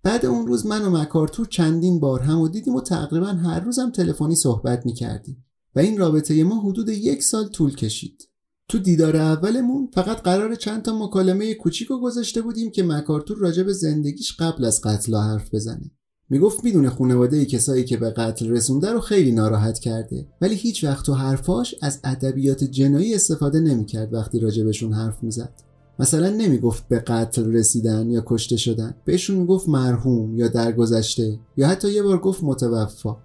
[0.04, 3.90] بعد اون روز من و مکارتور چندین بار هم و دیدیم و تقریبا هر روزم
[3.90, 5.44] تلفنی صحبت می‌کردیم
[5.76, 8.28] و این رابطه ما حدود یک سال طول کشید.
[8.68, 13.62] تو دیدار اولمون فقط قرار چند تا مکالمه کوچیک رو گذاشته بودیم که مکارتور راجع
[13.62, 15.90] به زندگیش قبل از قتل حرف بزنه.
[16.28, 21.06] می‌گفت می‌دونه خانواده کسایی که به قتل رسونده رو خیلی ناراحت کرده ولی هیچ وقت
[21.06, 25.71] تو حرفاش از ادبیات جنایی استفاده نمی‌کرد وقتی راجبشون حرف می‌زد.
[26.02, 28.94] مثلا نمی‌گفت به قتل رسیدن یا کشته شدن.
[29.04, 33.16] بهشون می‌گفت مرحوم یا درگذشته یا حتی یه بار گفت متوفا.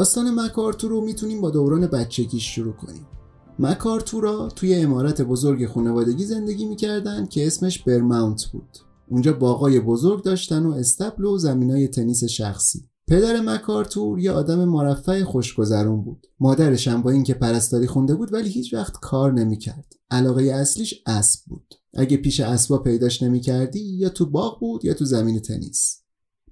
[0.00, 3.06] داستان مکارتور رو می‌تونیم با دوران بچگیش شروع کنیم.
[3.58, 8.78] مکارتورا توی امارت بزرگ خانوادگی زندگی می‌کردن که اسمش برماونت بود.
[9.08, 12.88] اونجا باقای بزرگ داشتن و استبل و زمینای تنیس شخصی.
[13.08, 16.26] پدر مکارتور یه آدم مرفع خوشگذرون بود.
[16.40, 19.92] مادرش هم با اینکه پرستاری خونده بود ولی هیچ وقت کار نمی‌کرد.
[20.10, 21.74] علاقه اصلیش اسب بود.
[21.94, 25.99] اگه پیش اسبا پیداش نمی‌کردی یا تو باغ بود یا تو زمین تنیس.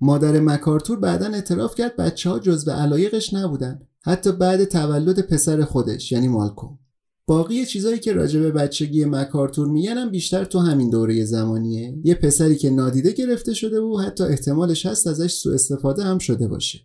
[0.00, 6.12] مادر مکارتور بعدا اعتراف کرد بچه ها جزو علایقش نبودن حتی بعد تولد پسر خودش
[6.12, 6.78] یعنی مالکوم.
[7.26, 11.98] باقی چیزایی که راجع به بچگی مکارتور میگنم بیشتر تو همین دوره زمانیه.
[12.04, 16.48] یه پسری که نادیده گرفته شده و حتی احتمالش هست ازش سوء استفاده هم شده
[16.48, 16.78] باشه.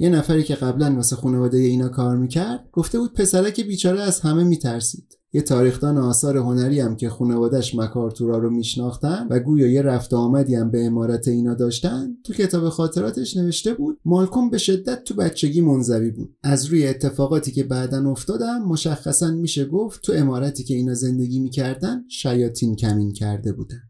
[0.00, 4.44] یه نفری که قبلا واسه خانواده اینا کار می‌کرد گفته بود پسرک بیچاره از همه
[4.44, 5.16] میترسید.
[5.32, 10.54] یه تاریخدان آثار هنری هم که خانوادش مکارتورا رو میشناختن و گویا یه رفت آمدی
[10.54, 15.60] هم به امارت اینا داشتن تو کتاب خاطراتش نوشته بود مالکوم به شدت تو بچگی
[15.60, 16.36] منزوی بود.
[16.42, 22.04] از روی اتفاقاتی که بعدا افتادم مشخصا میشه گفت تو امارتی که اینا زندگی می‌کردن
[22.08, 23.89] شیاطین کمین کرده بودن.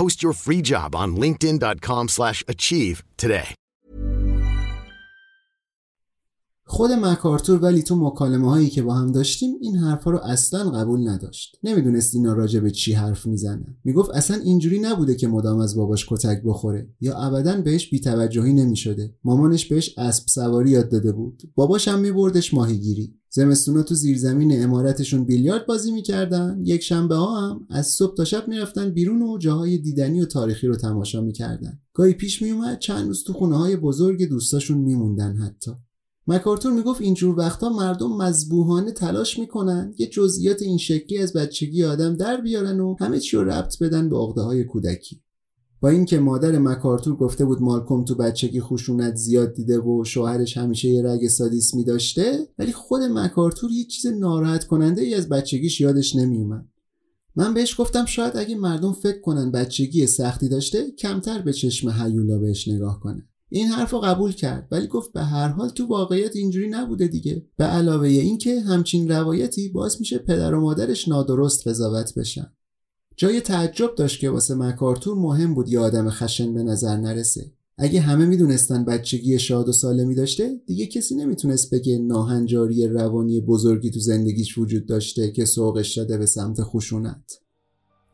[0.00, 3.54] Post your free job on linkedin.com slash achieve today.
[6.66, 11.08] خود مکارتور ولی تو مکالمه هایی که با هم داشتیم این حرفا رو اصلا قبول
[11.08, 11.58] نداشت.
[11.62, 13.76] نمی‌دونست اینا راجع به چی حرف می‌زنن.
[13.84, 19.14] می‌گفت اصلا اینجوری نبوده که مدام از باباش کتک بخوره یا ابدا بهش بیتوجهی نمی‌شده.
[19.24, 21.42] مامانش بهش اسب سواری یاد داده بود.
[21.54, 23.14] باباش هم میبردش ماهیگیری.
[23.36, 26.60] زمستونا تو زیرزمین امارتشون بیلیارد بازی می‌کردن.
[26.64, 30.66] یک شنبه ها هم از صبح تا شب می‌رفتن بیرون و جاهای دیدنی و تاریخی
[30.66, 31.80] رو تماشا می‌کردن.
[31.94, 35.70] گاهی پیش میومد چند روز تو خونه های بزرگ دوستاشون میموندن حتی.
[36.26, 42.16] مکارتور می‌گفت اینجور وقتا مردم مذبوحانه تلاش می‌کنن یه جزئیات این شکلی از بچگی آدم
[42.16, 45.23] در بیارن و همه چی رو ربط بدن به عقده های کودکی.
[45.84, 50.88] با اینکه مادر مکارتور گفته بود مالکوم تو بچگی خشونت زیاد دیده و شوهرش همیشه
[50.88, 56.16] یه رگ سادیسمی داشته ولی خود مکارتور یه چیز ناراحت کننده ای از بچگیش یادش
[56.16, 56.66] نمیومد
[57.36, 62.38] من بهش گفتم شاید اگه مردم فکر کنن بچگی سختی داشته کمتر به چشم هیولا
[62.38, 63.28] بهش نگاه کنه.
[63.48, 67.46] این حرف رو قبول کرد ولی گفت به هر حال تو واقعیت اینجوری نبوده دیگه.
[67.56, 72.52] به علاوه اینکه همچین روایتی باعث میشه پدر و مادرش نادرست قضاوت بشن.
[73.16, 77.52] جای تعجب داشت که واسه مکارتور مهم بود یه آدم خشن به نظر نرسه.
[77.78, 83.90] اگه همه می‌دونستن بچگی شاد و سالمی داشته دیگه کسی نمی‌تونست بگه ناهنجاری روانی بزرگی
[83.90, 87.40] تو زندگیش وجود داشته که سوقش شده به سمت خشونت.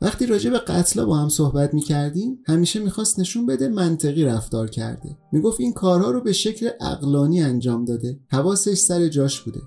[0.03, 5.17] وقتی راجع به قتلا با هم صحبت می‌کردیم همیشه می‌خواست نشون بده منطقی رفتار کرده.
[5.33, 8.21] می‌گفت این کارها رو به شکل اقلانی انجام داده.
[8.29, 9.61] حواسش سر جاش بوده.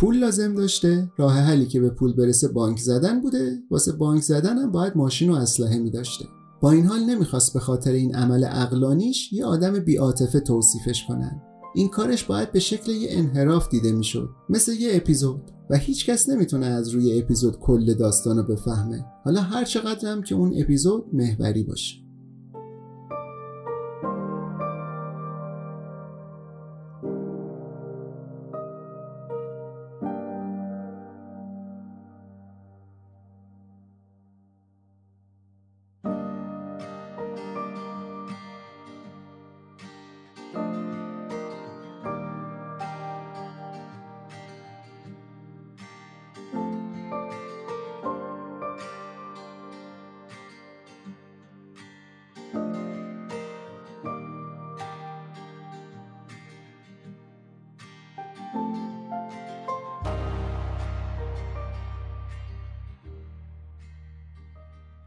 [0.00, 1.12] پول لازم داشته.
[1.16, 3.58] راه حلی که به پول برسه بانک زدن بوده.
[3.70, 6.24] واسه بانک زدن هم باید ماشین و اسلحه میداشته
[6.60, 11.42] با این حال نمی‌خواست به خاطر این عمل اقلانیش یه آدم بیاتفه توصیفش کنن.
[11.74, 14.28] این کارش باید به شکل یه انحراف دیده می‌شد.
[14.48, 15.50] مثل یه اپیزود.
[15.70, 19.04] و هیچ کس نمی‌تونه از روی اپیزود کل داستان رو بفهمه.
[19.24, 21.94] حالا هر چقدر هم که اون اپیزود محوری باشه.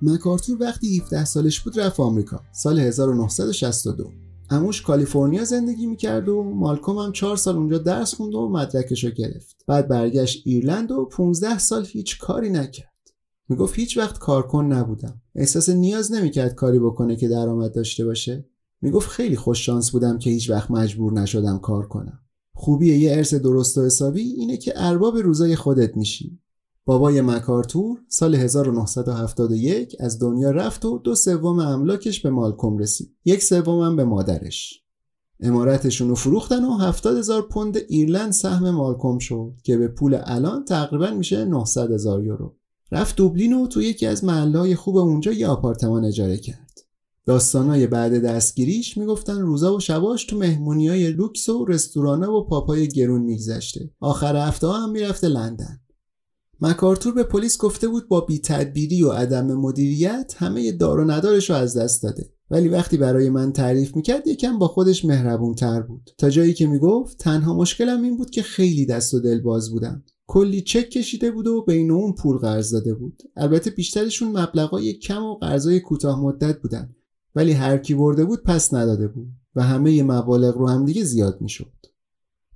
[0.06, 4.10] مکارتور وقتی 17 سالش بود رفت آمریکا سال 1962
[4.50, 9.10] اموش کالیفرنیا زندگی می‌کرد و مالکوم هم 4 سال اونجا درس خوند و مدرکش رو
[9.10, 9.64] گرفت.
[9.68, 12.94] بعد برگشت ایرلند و 15 سال هیچ کاری نکرد.
[13.50, 15.22] می‌گفت هیچ وقت کارکن نبودم.
[15.36, 18.46] احساس نیاز نمی‌کرد کاری بکنه که درآمد داشته باشه.
[18.82, 22.20] می‌گفت خیلی خوش شانس بودم که هیچ وقت مجبور نشدم کار کنم.
[22.54, 26.40] خوبی یه ارث درست و حسابی اینه که ارباب روزای خودت میشی.
[26.86, 33.16] بابای مکارتور سال 1971 از دنیا رفت و دو سوم املاکش به مالکوم رسید.
[33.26, 34.84] یک سوم به مادرش.
[35.40, 40.66] امارتشون رو فروختن و 70 هزار پوند ایرلند سهم مالکوم شد که به پول الان
[40.66, 42.56] تقریبا میشه 900 هزار یورو.
[42.92, 46.80] رفت دوبلین و تو یکی از محلهای خوب اونجا یه آپارتمان اجاره کرد.
[47.26, 52.88] داستانای بعد دستگیریش می‌گفتن روزا و شباش تو مهمونی های لوکس و رستورانا و پاپای
[52.88, 53.92] گرون میگذشته.
[54.00, 55.80] آخر هفته هم می‌رفته لندن.
[56.64, 61.56] مکارتور به پلیس گفته بود با بیتدبیری و عدم مدیریت همه دار و ندارش رو
[61.56, 62.34] از دست داده.
[62.52, 66.10] ولی وقتی برای من تعریف می‌کرد یکم با خودش مهربون تر بود.
[66.18, 70.04] تا جایی که می‌گفت تنها مشکلم این بود که خیلی دست و دل باز بودم.
[70.28, 73.22] کلی چک کشیده بود و بین اون پول قرض داده بود.
[73.36, 76.96] البته بیشترشون مبلغای کم و قرضای کوتاه مدت بودن.
[77.36, 79.28] ولی هر کی برده بود پس نداده بود.
[79.56, 81.74] و همه مبالغ رو هم دیگه زیاد می‌شد.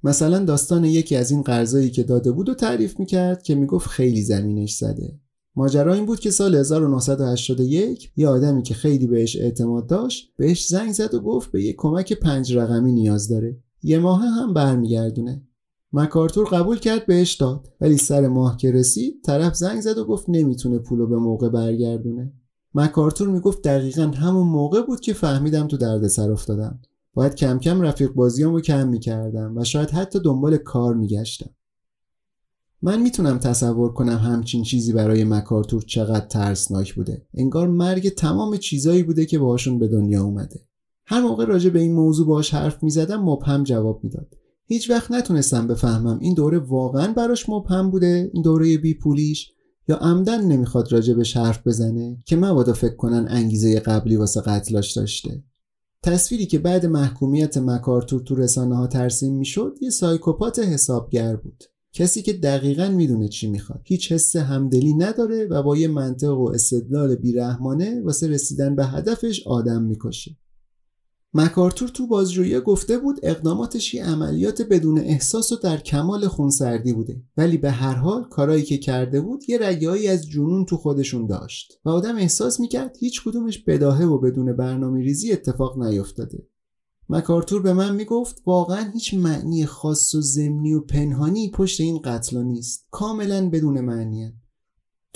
[0.08, 4.22] مثلا داستان یکی از این قرضایی که داده بود و تعریف می‌کرد که می‌گفت خیلی
[4.22, 5.20] زمینش زده.
[5.56, 10.92] ماجرا این بود که سال 1981 یه آدمی که خیلی بهش اعتماد داشت بهش زنگ
[10.92, 13.58] زد و گفت به یه کمک پنج رقمی نیاز داره.
[13.84, 15.44] یه ماه هم برمیگردونه.
[15.94, 17.68] مکارتور قبول کرد بهش داد.
[17.82, 22.34] ولی سر ماه که رسید طرف زنگ زد و گفت نمی‌تونه پولو به موقع برگردونه.
[22.76, 26.80] مکارتور می‌گفت دقیقا همون موقع بود که فهمیدم تو دردسر افتادم.
[27.18, 31.50] باید کم کم رفیق بازیامو کم می‌کردم و شاید حتی دنبال کار میگشتم.
[32.82, 37.26] من می‌تونم تصور کنم همچین چیزی برای مکارتور چقدر ترسناک بوده.
[37.34, 40.60] انگار مرگ تمام چیزایی بوده که باهاشون به دنیا اومده.
[41.06, 44.28] هر موقع راجع به این موضوع باش حرف می‌زدم مبهم جواب می‌داد.
[44.66, 49.52] هیچ وقت نتونستم بفهمم این دوره واقعا براش مبهم بوده این دوره بی پولیش
[49.88, 55.44] یا عمدن نمی‌خواد راجبش حرف بزنه که مبادا فکر کنن انگیزه قبلی واسه قتلاش داشته.
[56.08, 61.64] تصویری که بعد محکومیت مکارتور تو رسانه ها ترسیم می‌شد یه سایکوپات حسابگر بود.
[61.94, 63.82] کسی که دقیقا می‌دونه چی می‌خواد.
[63.86, 69.48] هیچ حس همدلی نداره و با یه منطق و استدلال بیرحمانه واسه رسیدن به هدفش
[69.48, 70.38] آدم می‌کشه.
[71.34, 77.24] مکارتور تو بازجویی گفته بود اقداماتش یه عملیات بدون احساس و در کمال خونسردی بوده.
[77.38, 81.74] ولی به هر حال کارایی که کرده بود یه رگهایی از جنون تو خودشون داشت.
[81.86, 86.48] و آدم احساس می‌کرد هیچ کدومش بداهه و بدون برنامه ریزی اتفاق نیفتاده.
[87.10, 92.42] مکارتور به من می‌گفت واقعا هیچ معنی خاص و زمینی و پنهانی پشت این قتلا
[92.42, 92.88] نیست.
[92.92, 94.34] کاملا بدون معنیه.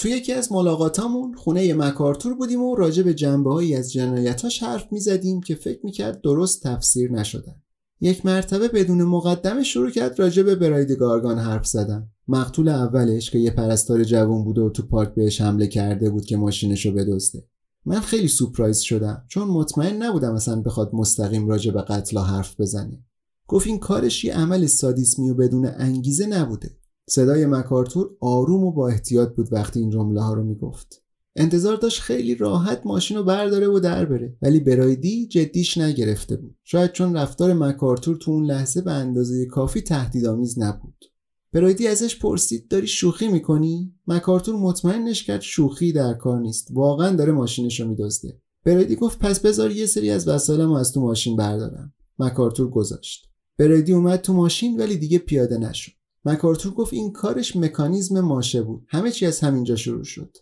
[0.01, 4.91] تو یکی از ملاقاتامون خونه مکارتور بودیم و راجع به جنبه هایی از جنایتاش حرف
[4.91, 7.55] می‌زدیم که فکر می‌کرد درست تفسیر نشدن.
[7.99, 12.09] یک مرتبه بدون مقدمه شروع کرد راجع به براید گارگان حرف زدن.
[12.27, 16.37] مقتول اولش که یه پرستار جوان بوده و تو پارک بهش حمله کرده بود که
[16.37, 17.43] ماشینشو بدزده.
[17.85, 23.03] من خیلی سورپرایز شدم چون مطمئن نبودم اصلا بخواد مستقیم راجع به قتلا حرف بزنه.
[23.47, 26.80] گفت این کارش یه عمل سادیسمی و بدون انگیزه نبوده.
[27.11, 31.03] صدای مکارتور آروم و با احتیاط بود وقتی این جمله ها رو می‌گفت.
[31.35, 36.55] انتظار داشت خیلی راحت ماشین رو برداره و در بره ولی برایدی جدیش نگرفته بود.
[36.63, 41.05] شاید چون رفتار مکارتور تو اون لحظه به اندازه کافی تهدیدآمیز نبود.
[41.53, 47.31] برایدی ازش پرسید داری شوخی می‌کنی؟ مکارتور مطمئنش کرد شوخی در کار نیست واقعا داره
[47.31, 48.41] ماشینش رو میدزده.
[48.65, 51.93] برایدی گفت پس بذار یه سری از وسایلمو از تو ماشین بردارم.
[52.19, 53.29] مکارتور گذاشت.
[53.57, 56.00] برایدی اومد تو ماشین ولی دیگه پیاده نشد.
[56.25, 58.85] مکارتور گفت این کارش مکانیزم ماشه بود.
[58.87, 60.37] همه چی از همینجا شروع شد.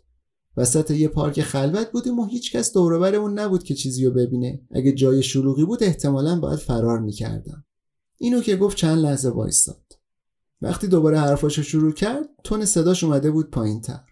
[0.57, 4.61] وسط یه پارک خلوت بودیم و هیچکس دوروبرمون نبود که چیزی رو ببینه.
[4.71, 7.65] اگه جای شلوغی بود احتمالا باید فرار می‌کردم.
[8.17, 9.93] اینو که گفت چند لحظه وایستاد
[10.61, 14.03] وقتی دوباره حرفاشو شروع کرد تون صداش اومده بود پایین تر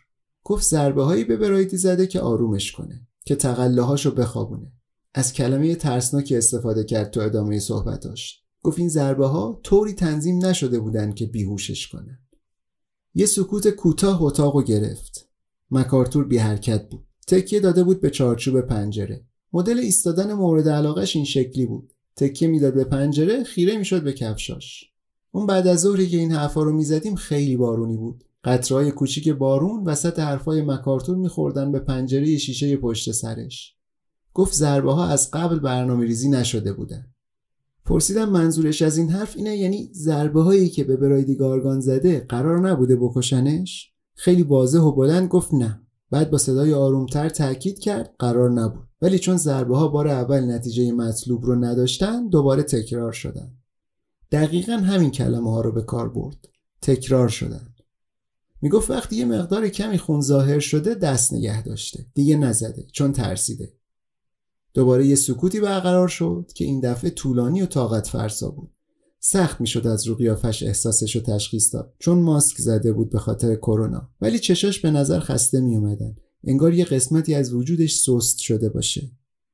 [0.43, 4.71] گفت ضربه هایی به برایدی زده که آرومش کنه که تقله بخوابونه.
[5.13, 8.43] از کلمه ترسناکی استفاده کرد تو ادامه صحبتاش.
[8.67, 12.19] گفت این ضربه ها طوری تنظیم نشده بودن که بیهوشش کنن
[13.15, 15.29] یه سکوت کوتاه اتاق گرفت.
[15.71, 17.05] مکارتور بی حرکت بود.
[17.27, 19.25] تکیه داده بود به چارچوب پنجره.
[19.53, 21.93] مدل ایستادن مورد علاقش این شکلی بود.
[22.15, 24.91] تکیه می‌داد به پنجره خیره می‌شد به کفشاش.
[25.31, 28.23] اون بعد از ظهری که این حرفا رو می‌زدیم خیلی بارونی بود.
[28.43, 33.75] قطرهای کوچیک بارون وسط حرفای مکارتور میخوردن به پنجره شیشه پشت سرش.
[34.33, 37.13] گفت ضربه ها از قبل برنامه ریزی نشده بودن.
[37.87, 42.69] پرسیدم منظورش از این حرف اینه یعنی ضربه هایی که به برایدی گارگان زده قرار
[42.69, 45.81] نبوده بکشنش؟ خیلی واضح و بلند گفت نه.
[46.11, 48.87] بعد با صدای آرومتر تاکید کرد قرار نبود.
[49.01, 53.51] ولی چون ضربه ها بار اول نتیجه مطلوب رو نداشتن دوباره تکرار شدن.
[54.31, 56.47] دقیقا همین کلمه ها رو به کار برد.
[56.81, 57.73] تکرار شدن.
[58.61, 62.05] می‌گفت وقتی یه مقدار کمی خون ظاهر شده دست نگه داشته.
[62.13, 62.87] دیگه نزده.
[62.93, 63.73] چون ترسیده.
[64.77, 68.71] دوباره یه سکوتی برقرار شد که این دفعه طولانی و طاقت فرسا بود.
[69.19, 71.93] سخت می‌شد از رو قیافش احساسش رو تشخیص داد.
[71.99, 74.09] چون ماسک زده بود به خاطر کرونا.
[74.21, 79.11] ولی چشاش به نظر خسته می اومدن انگار یه قسمتی از وجودش سست شده باشه.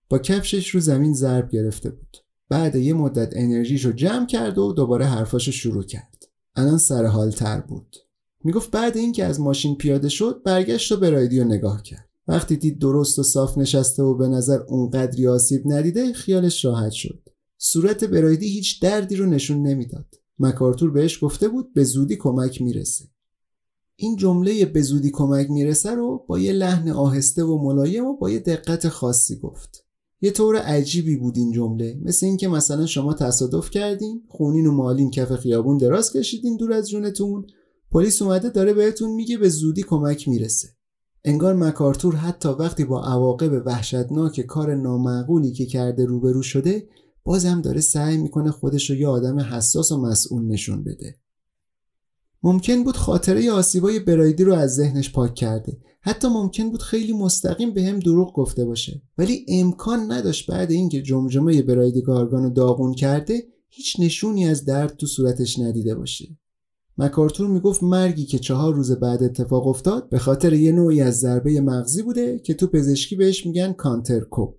[0.10, 2.18] با کفشش رو زمین ضرب گرفته بود.
[2.50, 6.28] بعد یه مدت انرژیش رو جمع کرد و دوباره حرفاشو شروع کرد.
[6.56, 7.96] الان سر حال تر بود.
[8.44, 12.10] می‌گفت بعد اینکه از ماشین پیاده شد برگشت و به رادیو نگاه کرد.
[12.28, 17.30] وقتی دید درست و صاف نشسته و به نظر اونقدری آسیب ندیده خیالش راحت شد.
[17.58, 20.16] صورت برایدی هیچ دردی رو نشون نمی‌داد.
[20.40, 23.06] مکارتور بهش گفته بود به زودی کمک می‌رسه.
[23.96, 28.30] این جمله به زودی کمک می‌رسه رو با یه لحن آهسته و ملایم و با
[28.30, 29.86] یه دقت خاصی گفت.
[30.22, 32.00] یه طور عجیبی بود این جمله.
[32.04, 36.90] مثل اینکه مثلا شما تصادف کردین خونین و مالین کف خیابون دراز کشیدین دور از
[36.90, 37.46] جونتون.
[37.92, 40.68] پلیس اومده داره بهتون میگه به زودی کمک می‌رسه.
[41.26, 46.88] انگار مکارتور حتی وقتی با عواقب وحشتناک کار نامعقولی که کرده روبرو شده
[47.24, 51.16] بازم داره سعی می‌کنه خودش رو یه آدم حساس و مسئول نشون بده.
[52.44, 55.78] ممکن بود خاطره آسیبای برایدی رو از ذهنش پاک کرده.
[56.02, 59.02] حتی ممکن بود خیلی مستقیم به هم دروغ گفته باشه.
[59.18, 64.98] ولی امکان نداشت بعد اینکه جمجمه برایدی گارگان رو داغون کرده هیچ نشونی از درد
[64.98, 66.38] تو صورتش ندیده باشه.
[66.98, 71.62] مکارتور می‌گفت مرگی که چهار روز بعد اتفاق افتاد به خاطر یه نوعی از ضربه
[71.62, 74.56] مغزی بوده که تو پزشکی بهش میگن کانترکوپ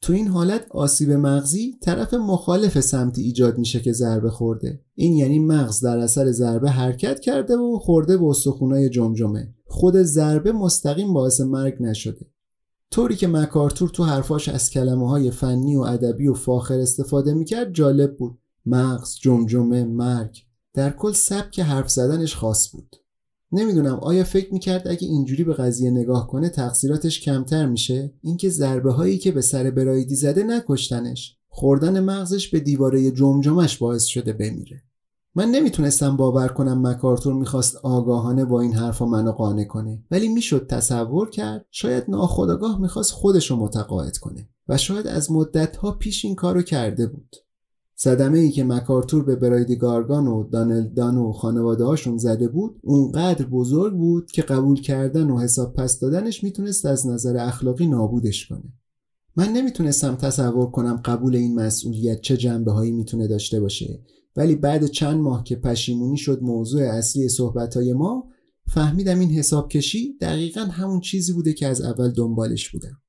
[0.00, 4.80] تو این حالت آسیب مغزی طرف مخالف سمتی ایجاد میشه که ضربه خورده.
[4.94, 9.54] این یعنی مغز در اثر ضربه حرکت کرده و خورده به استخونای جمجمه.
[9.66, 12.26] خود ضربه مستقیم باعث مرگ نشده.
[12.90, 17.72] طوری که مکارتور تو حرفاش از کلمه های فنی و ادبی و فاخر استفاده می‌کرد
[17.72, 18.38] جالب بود.
[18.66, 20.47] مغز جمجمه مرگ.
[20.78, 22.96] در کل سبک حرف زدنش خاص بود.
[23.52, 28.92] نمی‌دونم آیا فکر می‌کرد اگه اینجوری به قضیه نگاه کنه تقصیراتش کمتر میشه؟ اینکه ضربه
[28.92, 34.82] هایی که به سر برایدی زده نکشتنش خوردن مغزش به دیواره جمجمش باعث شده بمیره.
[35.34, 40.66] من نمی‌تونستم باور کنم مکارتور می‌خواست آگاهانه با این حرفا منو قانع کنه ولی می‌شد
[40.66, 46.62] تصور کرد شاید ناخداگاه می‌خواست خودشو متقاعد کنه و شاید از مدتها پیش این کارو
[46.62, 47.36] کرده بود.
[48.00, 52.80] صدمه ای که مکارتور به برایدی گارگان و دانل دان و خانواده هاشون زده بود
[52.82, 58.46] اونقدر بزرگ بود که قبول کردن و حساب پس دادنش می‌تونست از نظر اخلاقی نابودش
[58.48, 58.72] کنه.
[59.36, 64.00] من نمی‌تونستم تصور کنم قبول این مسئولیت چه جنبه هایی می‌تونه داشته باشه
[64.36, 68.28] ولی بعد چند ماه که پشیمونی شد موضوع اصلی صحبت های ما
[68.66, 73.00] فهمیدم این حساب کشی دقیقا همون چیزی بوده که از اول دنبالش بودم.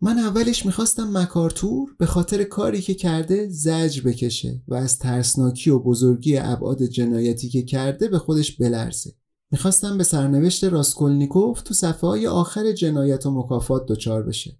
[0.00, 5.78] من اولش می‌خواستم مکارتور به خاطر کاری که کرده زج بکشه و از ترسناکی و
[5.78, 9.12] بزرگی ابعاد جنایتی که کرده به خودش بلرزه.
[9.50, 14.58] می‌خواستم به سرنوشت راسکولنیکوف تو صفحه های آخر جنایت و مکافات دچار بشه.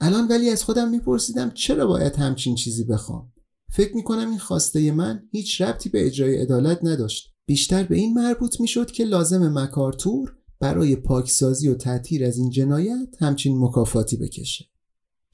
[0.00, 3.32] الان ولی از خودم میپرسیدم چرا باید همچین چیزی بخوام؟
[3.72, 7.34] فکر می‌کنم این خواسته من هیچ ربطی به اجرای عدالت نداشت.
[7.46, 13.08] بیشتر به این مربوط می‌شد که لازم مکارتور برای پاکسازی و تطهیر از این جنایت
[13.18, 14.64] همچین مکافاتی بکشه.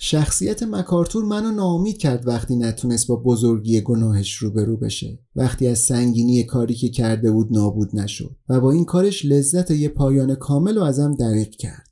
[0.06, 5.18] شخصیت مکارتور منو ناامید کرد وقتی نتونست با بزرگی گناهش روبرو بشه.
[5.36, 9.88] وقتی از سنگینی کاری که کرده بود نابود نشد و با این کارش لذت یه
[9.88, 11.88] پایان کامل و ازم دریق کرد.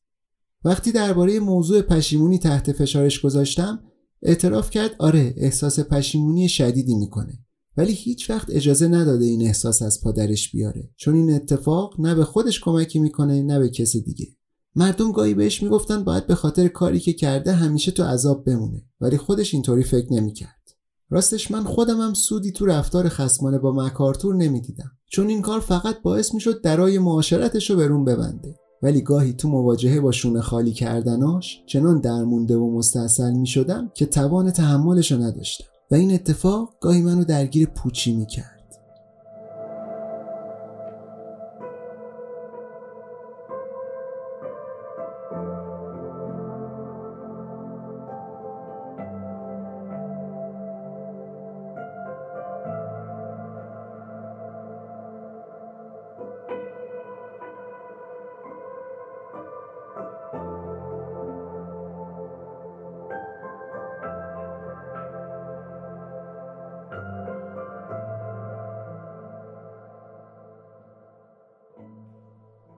[0.65, 3.81] وقتی درباره موضوع پشیمونی تحت فشارش گذاشتم
[4.23, 7.39] اعتراف کرد آره احساس پشیمونی شدیدی می‌کنه.
[7.77, 10.91] ولی هیچ وقت اجازه نداده این احساس از پادرش بیاره.
[10.97, 14.27] چون این اتفاق نه به خودش کمکی می‌کنه نه به کس دیگه.
[14.75, 19.17] مردم گاهی بهش می‌گفتن باید به خاطر کاری که کرده همیشه تو عذاب بمونه ولی
[19.19, 20.63] خودش اینطوری فکر نمی‌کرد.
[21.11, 26.03] راستش من خودم هم سودی تو رفتار خسمانه با مکارتور نمی‌دیدم چون این کار فقط
[26.03, 28.55] باعث می‌شد درای معاشرتش رو به روم ببنده.
[28.83, 34.51] ولی گاهی تو مواجهه با شونه خالی کردناش چنان درمونده و مستحصل می‌شدم که توان
[34.51, 35.65] تحملش رو نداشتم.
[35.91, 38.52] و این اتفاق گاهی منو درگیر پوچی می‌کرد.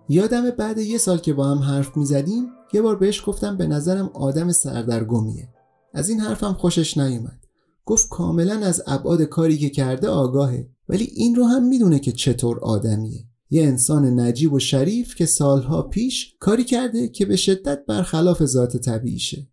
[0.08, 4.10] یادم بعد یه سال که با هم حرف می‌زدیم یه بار بهش گفتم به نظرم
[4.14, 5.48] آدم سردرگمیه.
[5.94, 7.38] از این حرفم خوشش نیومد.
[7.84, 12.60] گفت کاملا از ابعاد کاری که کرده آگاهه ولی این رو هم می‌دونه که چطور
[12.60, 13.24] آدمیه.
[13.50, 18.76] یه انسان نجیب و شریف که سالها پیش کاری کرده که به شدت برخلاف ذات
[18.76, 19.48] طبیعیشه.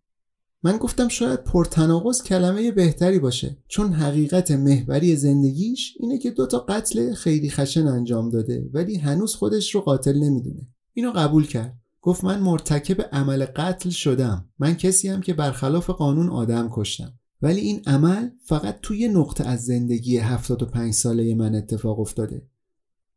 [0.64, 7.14] من گفتم شاید پرتناقض کلمه بهتری باشه چون حقیقت محوری زندگیش اینه که دوتا قتل
[7.14, 10.68] خیلی خشن انجام داده ولی هنوز خودش رو قاتل نمی‌دونه.
[10.92, 11.78] اینو قبول کرد.
[12.00, 14.48] گفت من مرتکب عمل قتل شدم.
[14.58, 17.12] من کسی هم که برخلاف قانون آدم کشتم.
[17.42, 22.42] ولی این عمل فقط توی نقطه از زندگی 75 ساله من اتفاق افتاده.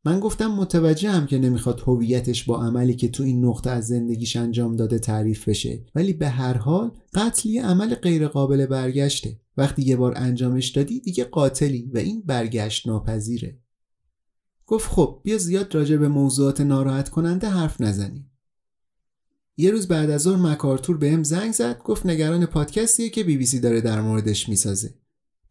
[0.05, 4.75] من گفتم متوجهم که نمی‌خواد هویتش با عملی که تو این نقطه از زندگیش انجام
[4.75, 5.85] داده تعریف بشه.
[5.95, 9.39] ولی به هر حال قتل یه عمل غیرقابل برگشته.
[9.57, 13.59] وقتی یه بار انجامش دادی دیگه قاتلی و این برگشت ناپذیره.
[14.65, 18.31] گفت خب بیا زیاد راجع به موضوعات ناراحت کننده حرف نزنیم.
[19.57, 23.45] یه روز بعد از ظهر مکارتور بهم زنگ زد گفت نگران پادکستیه که بی بی
[23.45, 24.93] سی داره در موردش می‌سازه.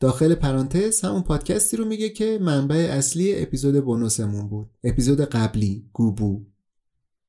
[0.00, 4.70] داخل پرانتز همون پادکستی رو میگه که منبع اصلی اپیزود بونوسمون بود.
[4.84, 6.40] اپیزود قبلی گوبو.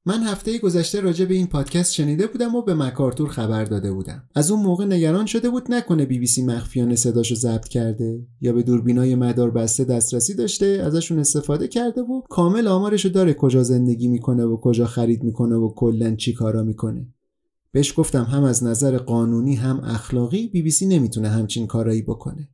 [0.07, 4.23] من هفته گذشته راجع به این پادکست شنیده بودم و به مکارتور خبر داده بودم.
[4.35, 8.53] از اون موقع نگران شده بود نکنه بی بی سی مخفیانه صداشو ضبط کرده یا
[8.53, 14.07] به دوربینای مدار بسته دسترسی داشته ازشون استفاده کرده و کامل آمارشو داره کجا زندگی
[14.07, 17.07] می‌کنه و کجا خرید می‌کنه و کلا چی کارا می‌کنه.
[17.75, 22.49] بهش گفتم هم از نظر قانونی هم اخلاقی بی بی سی نمی‌تونه همچین کارایی بکنه.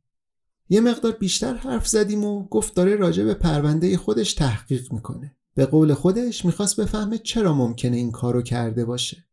[0.68, 5.36] یه مقدار بیشتر حرف زدیم و گفت داره راجع به پرونده خودش تحقیق می‌کنه.
[5.54, 9.24] به قول خودش می‌خواست بفهمه چرا ممکنه این کارو کرده باشه.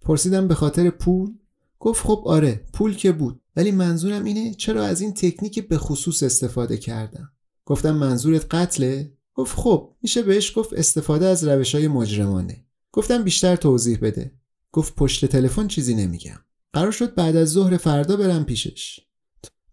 [0.00, 1.30] پرسیدم به خاطر پول؟
[1.78, 3.40] گفت خب آره پول که بود.
[3.56, 7.32] ولی منظورم اینه چرا از این تکنیک به خصوص استفاده کردم.
[7.64, 12.64] گفتم منظورت قتله؟ گفت خب میشه بهش گفت استفاده از روش های مجرمانه.
[12.92, 14.39] گفتم بیشتر توضیح بده.
[14.72, 16.38] گفت پشت تلفن چیزی نمیگم.
[16.72, 19.00] قرار شد بعد از ظهر فردا برم پیشش.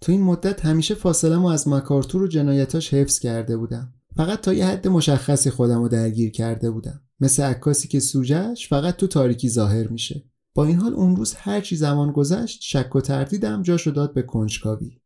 [0.02, 3.94] تو این مدت همیشه فاصله از مکارتور و جنایتاش حفظ کرده بودم.
[4.16, 7.02] فقط تا یه حد مشخصی خودم رو درگیر کرده بودم.
[7.20, 10.24] مثل عکاسی که سوجهش فقط تو تاریکی ظاهر میشه.
[10.56, 15.00] با این حال اون روز هرچی زمان گذشت شک و تردیدم جاشو داد به کنجکاوی.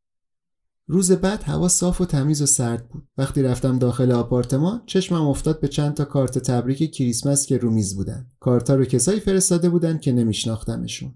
[0.92, 3.08] روز بعد هوا صاف و تمیز و سرد بود.
[3.18, 7.96] وقتی رفتم داخل آپارتمان چشمم افتاد به چند تا کارت تبریک کریسمس که رو میز
[7.96, 8.28] بودن.
[8.40, 11.14] کارتا رو کسایی فرستاده بودن که نمیشناختمشون.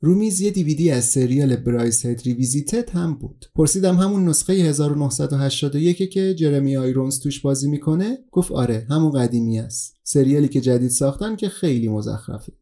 [0.00, 3.46] رو میز یه دی‌وی‌دی از سریال Brideshead Revisited هم بود.
[3.54, 9.96] پرسیدم همون نسخه 1981 که جرمی آیرونز توش بازی می‌کنه؟ گفت آره همون قدیمی است.
[10.02, 12.52] سریالی که جدید ساختن که خیلی مزخرفه.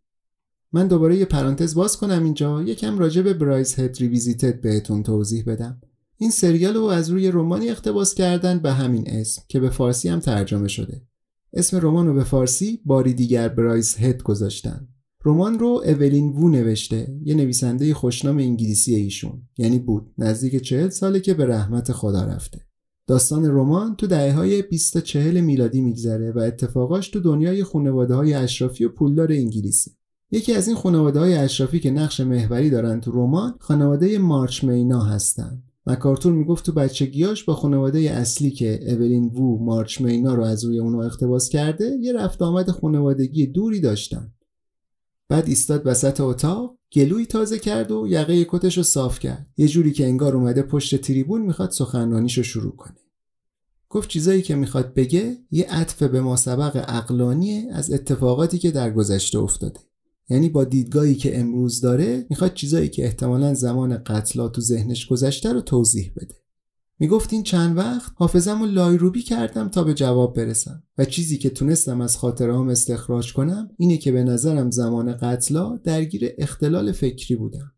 [0.72, 2.62] من دوباره یه پرانتز باز کنم اینجا.
[2.62, 5.80] یکم راجع به Brideshead Revisited بهتون توضیح بدم.
[6.18, 10.20] این سریال رو از روی رمانی اقتباس کردن به همین اسم که به فارسی هم
[10.20, 11.02] ترجمه شده.
[11.52, 14.88] اسم رمان رو به فارسی باری دیگر برایدزهد گذاشتن.
[15.24, 21.20] رمان رو اولین وو نوشته یه نویسنده خوشنام انگلیسی ایشون یعنی بود نزدیک چهل ساله
[21.20, 22.60] که به رحمت خدا رفته.
[23.06, 28.14] داستان رمان تو دهه های 20 تا 40 میلادی میگذره و اتفاقاش تو دنیای خانواده
[28.14, 29.90] های اشرافی و پولدار انگلیسی
[30.30, 35.02] یکی از این خانواده های اشرافی که نقش محوری دارن تو رمان خانواده مارچ مینا
[35.02, 35.62] هستن.
[35.86, 40.78] مکارتور می‌گفت تو بچگیاش با خانواده اصلی که اولین وو مارچ مینا رو از روی
[40.78, 44.32] اونو اقتباس کرده یه رفت آمد خانوادگی دوری داشتن.
[45.28, 49.46] بعد ایستاد وسط اتاق گلوی تازه کرد و یقه کتش رو صاف کرد.
[49.56, 52.96] یه جوری که انگار اومده پشت تریبون می‌خواد سخنرانیشو شروع کنه.
[53.88, 58.90] گفت چیزایی که می‌خواد بگه یه عطف به ما سبق اقلانیه از اتفاقاتی که در
[58.90, 59.80] گذشته افتاده.
[60.28, 65.52] یعنی با دیدگاهی که امروز داره می‌خواد چیزایی که احتمالا زمان قتلا تو ذهنش گذشته
[65.52, 66.34] رو توضیح بده.
[66.98, 71.50] می‌گفت این چند وقت حافظم رو لایروبی کردم تا به جواب برسم و چیزی که
[71.50, 77.72] تونستم از خاطرهام استخراج کنم اینه که به نظرم زمان قتلا درگیر اختلال فکری بودم.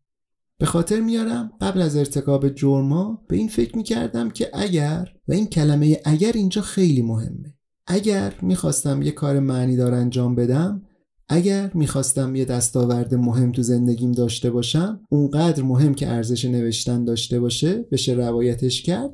[0.57, 5.47] به خاطر میارم قبل از ارتکاب جرما به این فکر می‌کردم که اگر و این
[5.47, 7.53] کلمه اگر اینجا خیلی مهمه.
[7.87, 10.81] اگر می‌خواستم یه کار معنی دار انجام بدم
[11.29, 17.39] اگر می‌خواستم یه دستاورد مهم تو زندگیم داشته باشم اونقدر مهم که ارزش نوشتن داشته
[17.39, 19.09] باشه بشه روایتش کرد.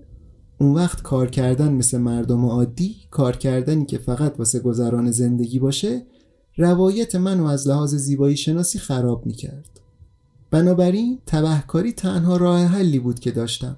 [0.59, 6.05] اون وقت کار کردن مثل مردم عادی کار کردنی که فقط واسه گذران زندگی باشه
[6.57, 9.79] روایت منو از لحاظ زیبایی شناسی خراب می‌کرد.
[10.51, 13.77] بنابراین تبهکاری تنها راه حلی بود که داشتم.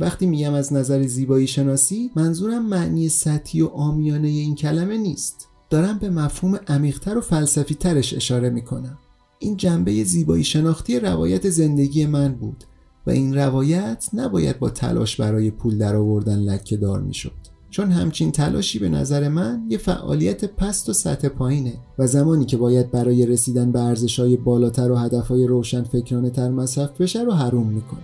[0.00, 5.48] وقتی میگم از نظر زیبایی شناسی منظورم معنی سطحی و آمیانه این کلمه نیست.
[5.70, 8.98] دارم به مفهوم عمیقتر و فلسفی ترش اشاره می‌کنم.
[9.38, 12.64] این جنبه زیبایی شناختی روایت زندگی من بود
[13.06, 17.32] و این روایت نباید با تلاش برای پول درآوردن لکه دار می‌شد.
[17.70, 22.56] چون همچین تلاشی به نظر من یه فعالیت پست و سطح پایینه و زمانی که
[22.56, 27.66] باید برای رسیدن به ارزشهای بالاتر و هدفهای روشن فکرانه تر مصرف بشه رو حروم
[27.66, 28.00] می‌کنه.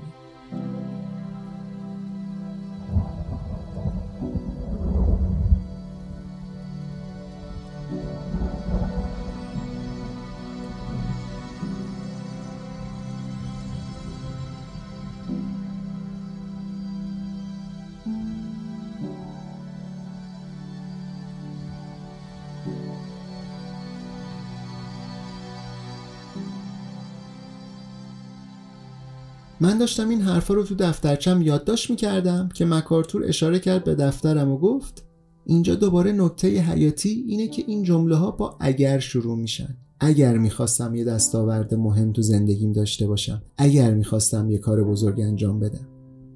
[29.63, 34.51] من داشتم این حرفا رو تو دفترچم یادداشت می‌کردم که مکارتور اشاره کرد به دفترم
[34.51, 35.05] و گفت
[35.47, 39.77] اینجا دوباره نکته حیاتی اینه که این جمله ها با اگر شروع میشن.
[40.01, 45.61] اگر می‌خواستم یه دستاورد مهم تو زندگیم داشته باشم اگر می‌خواستم یه کار بزرگ انجام
[45.61, 45.89] بدم.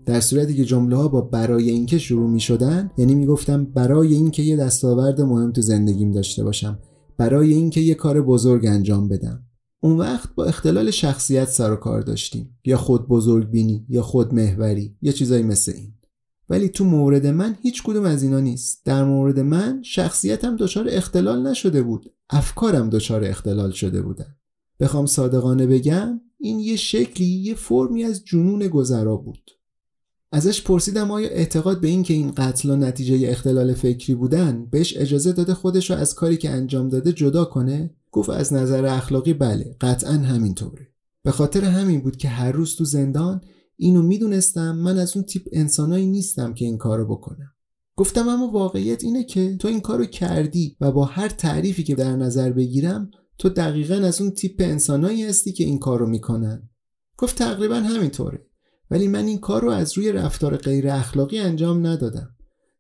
[0.07, 4.43] در صورتی که جمله ها با برای اینکه شروع می شدن یعنی می‌گفتم برای اینکه
[4.43, 6.79] یه دستاورد مهم تو زندگیم داشته باشم
[7.17, 9.46] برای اینکه یه کار بزرگ انجام بدم.
[9.81, 12.59] اون وقت با اختلال شخصیت سر و کار داشتیم.
[12.65, 15.93] یا خود بزرگ بینی یا خود محوری یا چیزایی مثل این.
[16.51, 18.85] ولی تو مورد من هیچ کدوم از اینا نیست.
[18.85, 22.13] در مورد من شخصیتم دچار اختلال نشده بود.
[22.31, 24.37] افکارم دچار اختلال شده بودن.
[24.81, 29.51] بخوام صادقانه بگم این یه شکلی یه فرمی از جنون گذرا بود.
[30.33, 34.97] ازش پرسیدم آیا اعتقاد به این که این قتل و نتیجه اختلال فکری بودن بهش
[34.97, 39.35] اجازه داده خودش رو از کاری که انجام داده جدا کنه؟ گفت از نظر اخلاقی
[39.35, 40.89] بله قطعا همینطوره.
[41.23, 43.41] به خاطر همین بود که هر روز تو زندان
[43.77, 47.53] اینو می‌دونستم من از اون تیپ انسانایی نیستم که این کارو بکنم.
[47.97, 52.17] گفتم اما واقعیت اینه که تو این کارو کردی و با هر تعریفی که در
[52.17, 56.69] نظر بگیرم تو دقیقا از اون تیپ انسانایی هستی که این کارو می‌کنن.
[57.17, 58.47] گفت تقریبا همینطوره.
[58.91, 62.31] ولی من این کار رو از روی رفتار غیر اخلاقی انجام ندادم.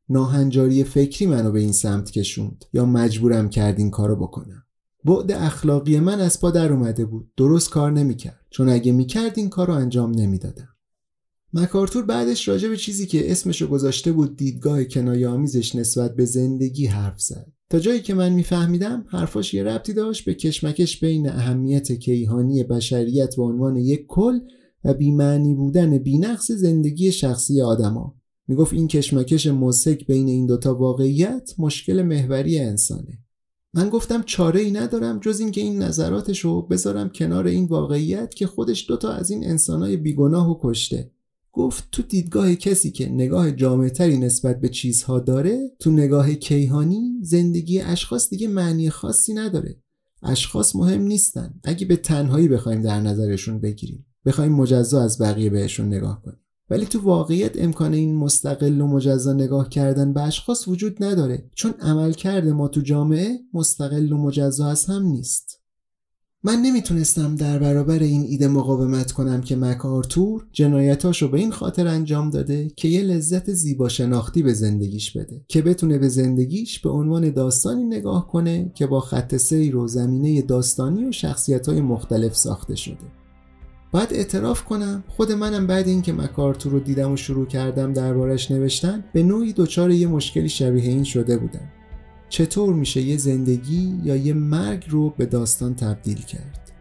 [0.08, 4.65] ناهنجاری فکری منو به این سمت کشوند یا مجبورم کرد این کارو بکنم.
[5.06, 7.32] بعد اخلاقی من از پا در اومده بود.
[7.36, 8.46] درست کار نمی‌کرد.
[8.50, 10.68] چون اگه می‌کرد این کار رو انجام نمی‌دادم.
[11.52, 16.86] مکارتور بعدش راجع به چیزی که اسمشو گذاشته بود دیدگاه کنایه آمیزش نسبت به زندگی
[16.86, 17.52] حرف زد.
[17.70, 23.36] تا جایی که من میفهمیدم حرفاش یه ربطی داشت به کشمکش بین اهمیت کیهانی بشریت
[23.36, 24.38] به عنوان یک کل
[24.84, 28.16] و بیمعنی بودن بینقص زندگی شخصی آدما.
[28.48, 33.25] می‌گفت این کشمکش مزهک بین این دوتا واقعیت مشکل محوری انسانه.
[33.76, 38.46] من گفتم چاره ای ندارم جز اینکه این نظراتش رو بذارم کنار این واقعیت که
[38.46, 41.10] خودش دوتا از این انسانای بیگناه و کشته.
[41.52, 47.80] گفت تو دیدگاه کسی که نگاه جامعتری نسبت به چیزها داره تو نگاه کیهانی زندگی
[47.80, 49.76] اشخاص دیگه معنی خاصی نداره.
[50.22, 51.60] اشخاص مهم نیستن.
[51.64, 54.06] اگه به تنهایی بخوایم در نظرشون بگیریم.
[54.26, 56.45] بخوایم مجزا از بقیه بهشون نگاه کنیم.
[56.70, 61.50] ولی تو واقعیت امکان این مستقل و مجزا نگاه کردن به اشخاص وجود نداره.
[61.54, 65.60] چون عمل کرده ما تو جامعه مستقل و مجزا از هم نیست.
[66.44, 71.86] من نمی‌تونستم در برابر این ایده مقاومت کنم که مک آرتور جنایتاشو به این خاطر
[71.86, 75.44] انجام داده که یه لذت زیبا شناختی به زندگیش بده.
[75.48, 80.42] که بتونه به زندگیش به عنوان داستانی نگاه کنه که با خط سیر و زمینه
[80.42, 83.25] داستانی و شخصیت های مختلف ساخته شده.
[83.96, 89.04] باید اعتراف کنم خود منم بعد اینکه مکارتور رو دیدم و شروع کردم دربارش نوشتن
[89.12, 91.68] به نوعی دچار یه مشکلی شبیه این شده بودم.
[92.28, 96.72] چطور میشه یه زندگی یا یه مرگ رو به داستان تبدیل کرد؟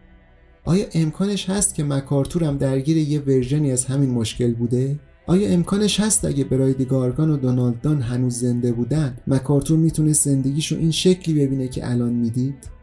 [0.64, 6.24] آیا امکانش هست که مکارتورم درگیر یه ورژنی از همین مشکل بوده؟ آیا امکانش هست
[6.24, 11.68] اگه براید گارگان و دونالد دان هنوز زنده بودن مکارتور می‌تونست زندگیشو این شکلی ببینه
[11.68, 12.75] که الان می‌دید؟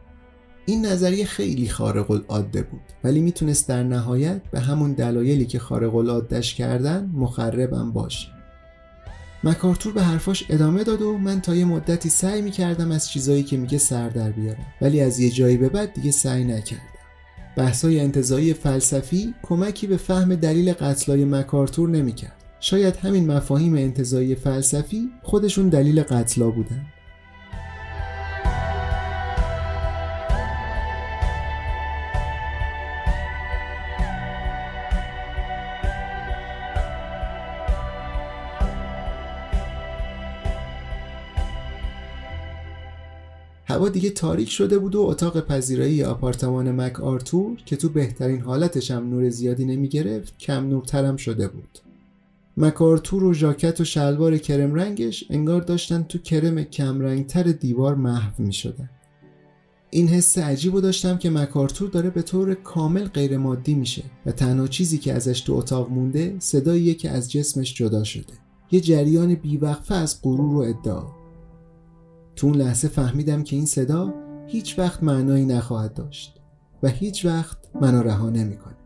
[0.66, 5.94] این نظریه خیلی خارق العاده بود ولی می‌تونست در نهایت به همون دلایلی که خارق
[5.94, 8.28] العادهش کردن مخربم باشه.
[9.44, 13.56] مکارتور به حرفاش ادامه داد و من تا یه مدتی سعی می‌کردم از چیزایی که
[13.56, 16.82] میگه سر در بیارم ولی از یه جایی به بعد دیگه سعی نکردم.
[17.56, 22.44] بحثای انتظایی فلسفی کمکی به فهم دلیل قتلای مکارتور نمی‌کرد.
[22.60, 26.86] شاید همین مفاهیم انتظایی فلسفی خودشون دلیل قتلا بودن.
[43.74, 48.90] هوا دیگه تاریک شده بود و اتاق پذیرایی آپارتمان مک آرتور که تو بهترین حالتش
[48.90, 51.78] هم نور زیادی نمی گرفت کم نورترم شده بود.
[52.56, 57.94] مک آرتور و ژاکت و شلوار کرم رنگش انگار داشتن تو کرم کم تر دیوار
[57.94, 58.90] محو می شدن.
[59.90, 64.66] این حس عجیب داشتم که مکارتور داره به طور کامل غیر مادی میشه و تنها
[64.66, 68.34] چیزی که ازش تو اتاق مونده صداییه که از جسمش جدا شده.
[68.70, 71.23] یه جریان بیوقفه از غرور و ادعا.
[72.36, 74.14] تو اون لحظه فهمیدم که این صدا
[74.46, 76.40] هیچ وقت معنایی نخواهد داشت
[76.82, 78.76] و هیچ وقت منو رها نمی‌کنه.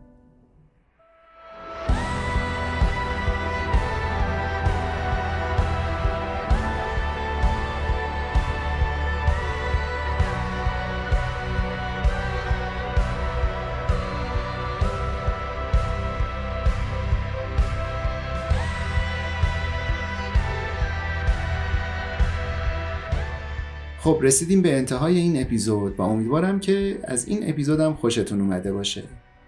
[24.09, 29.03] خب رسیدیم به انتهای این اپیزود و امیدوارم که از این اپیزودم خوشتون اومده باشه.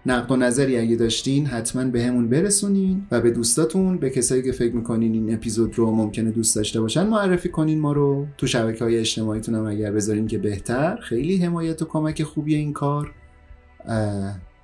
[0.06, 4.52] نقد و نظری اگه داشتین حتما به همون برسونین و به دوستاتون به کسایی که
[4.52, 8.26] فکر می‌کنین این اپیزود رو ممکنه دوست داشته باشن معرفی کنین ما رو.
[8.38, 12.72] تو شبکه های اجتماعیتون هم اگر بذارین که بهتر خیلی حمایت و کمک خوبی این
[12.72, 13.12] کار.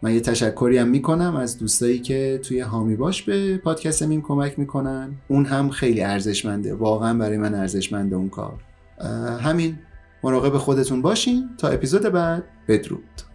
[0.02, 4.58] من یه تشکری هم می‌کنم از دوستایی که توی هامی باش به پادکست میم کمک
[4.58, 5.10] می‌کنن.
[5.28, 8.54] اون هم خیلی ارزشمنده واقعا برای من ارزشمنده اون کار.
[9.40, 9.78] همین.
[10.22, 13.27] مراقب خودتون باشین تا اپیزود بعد بدرود.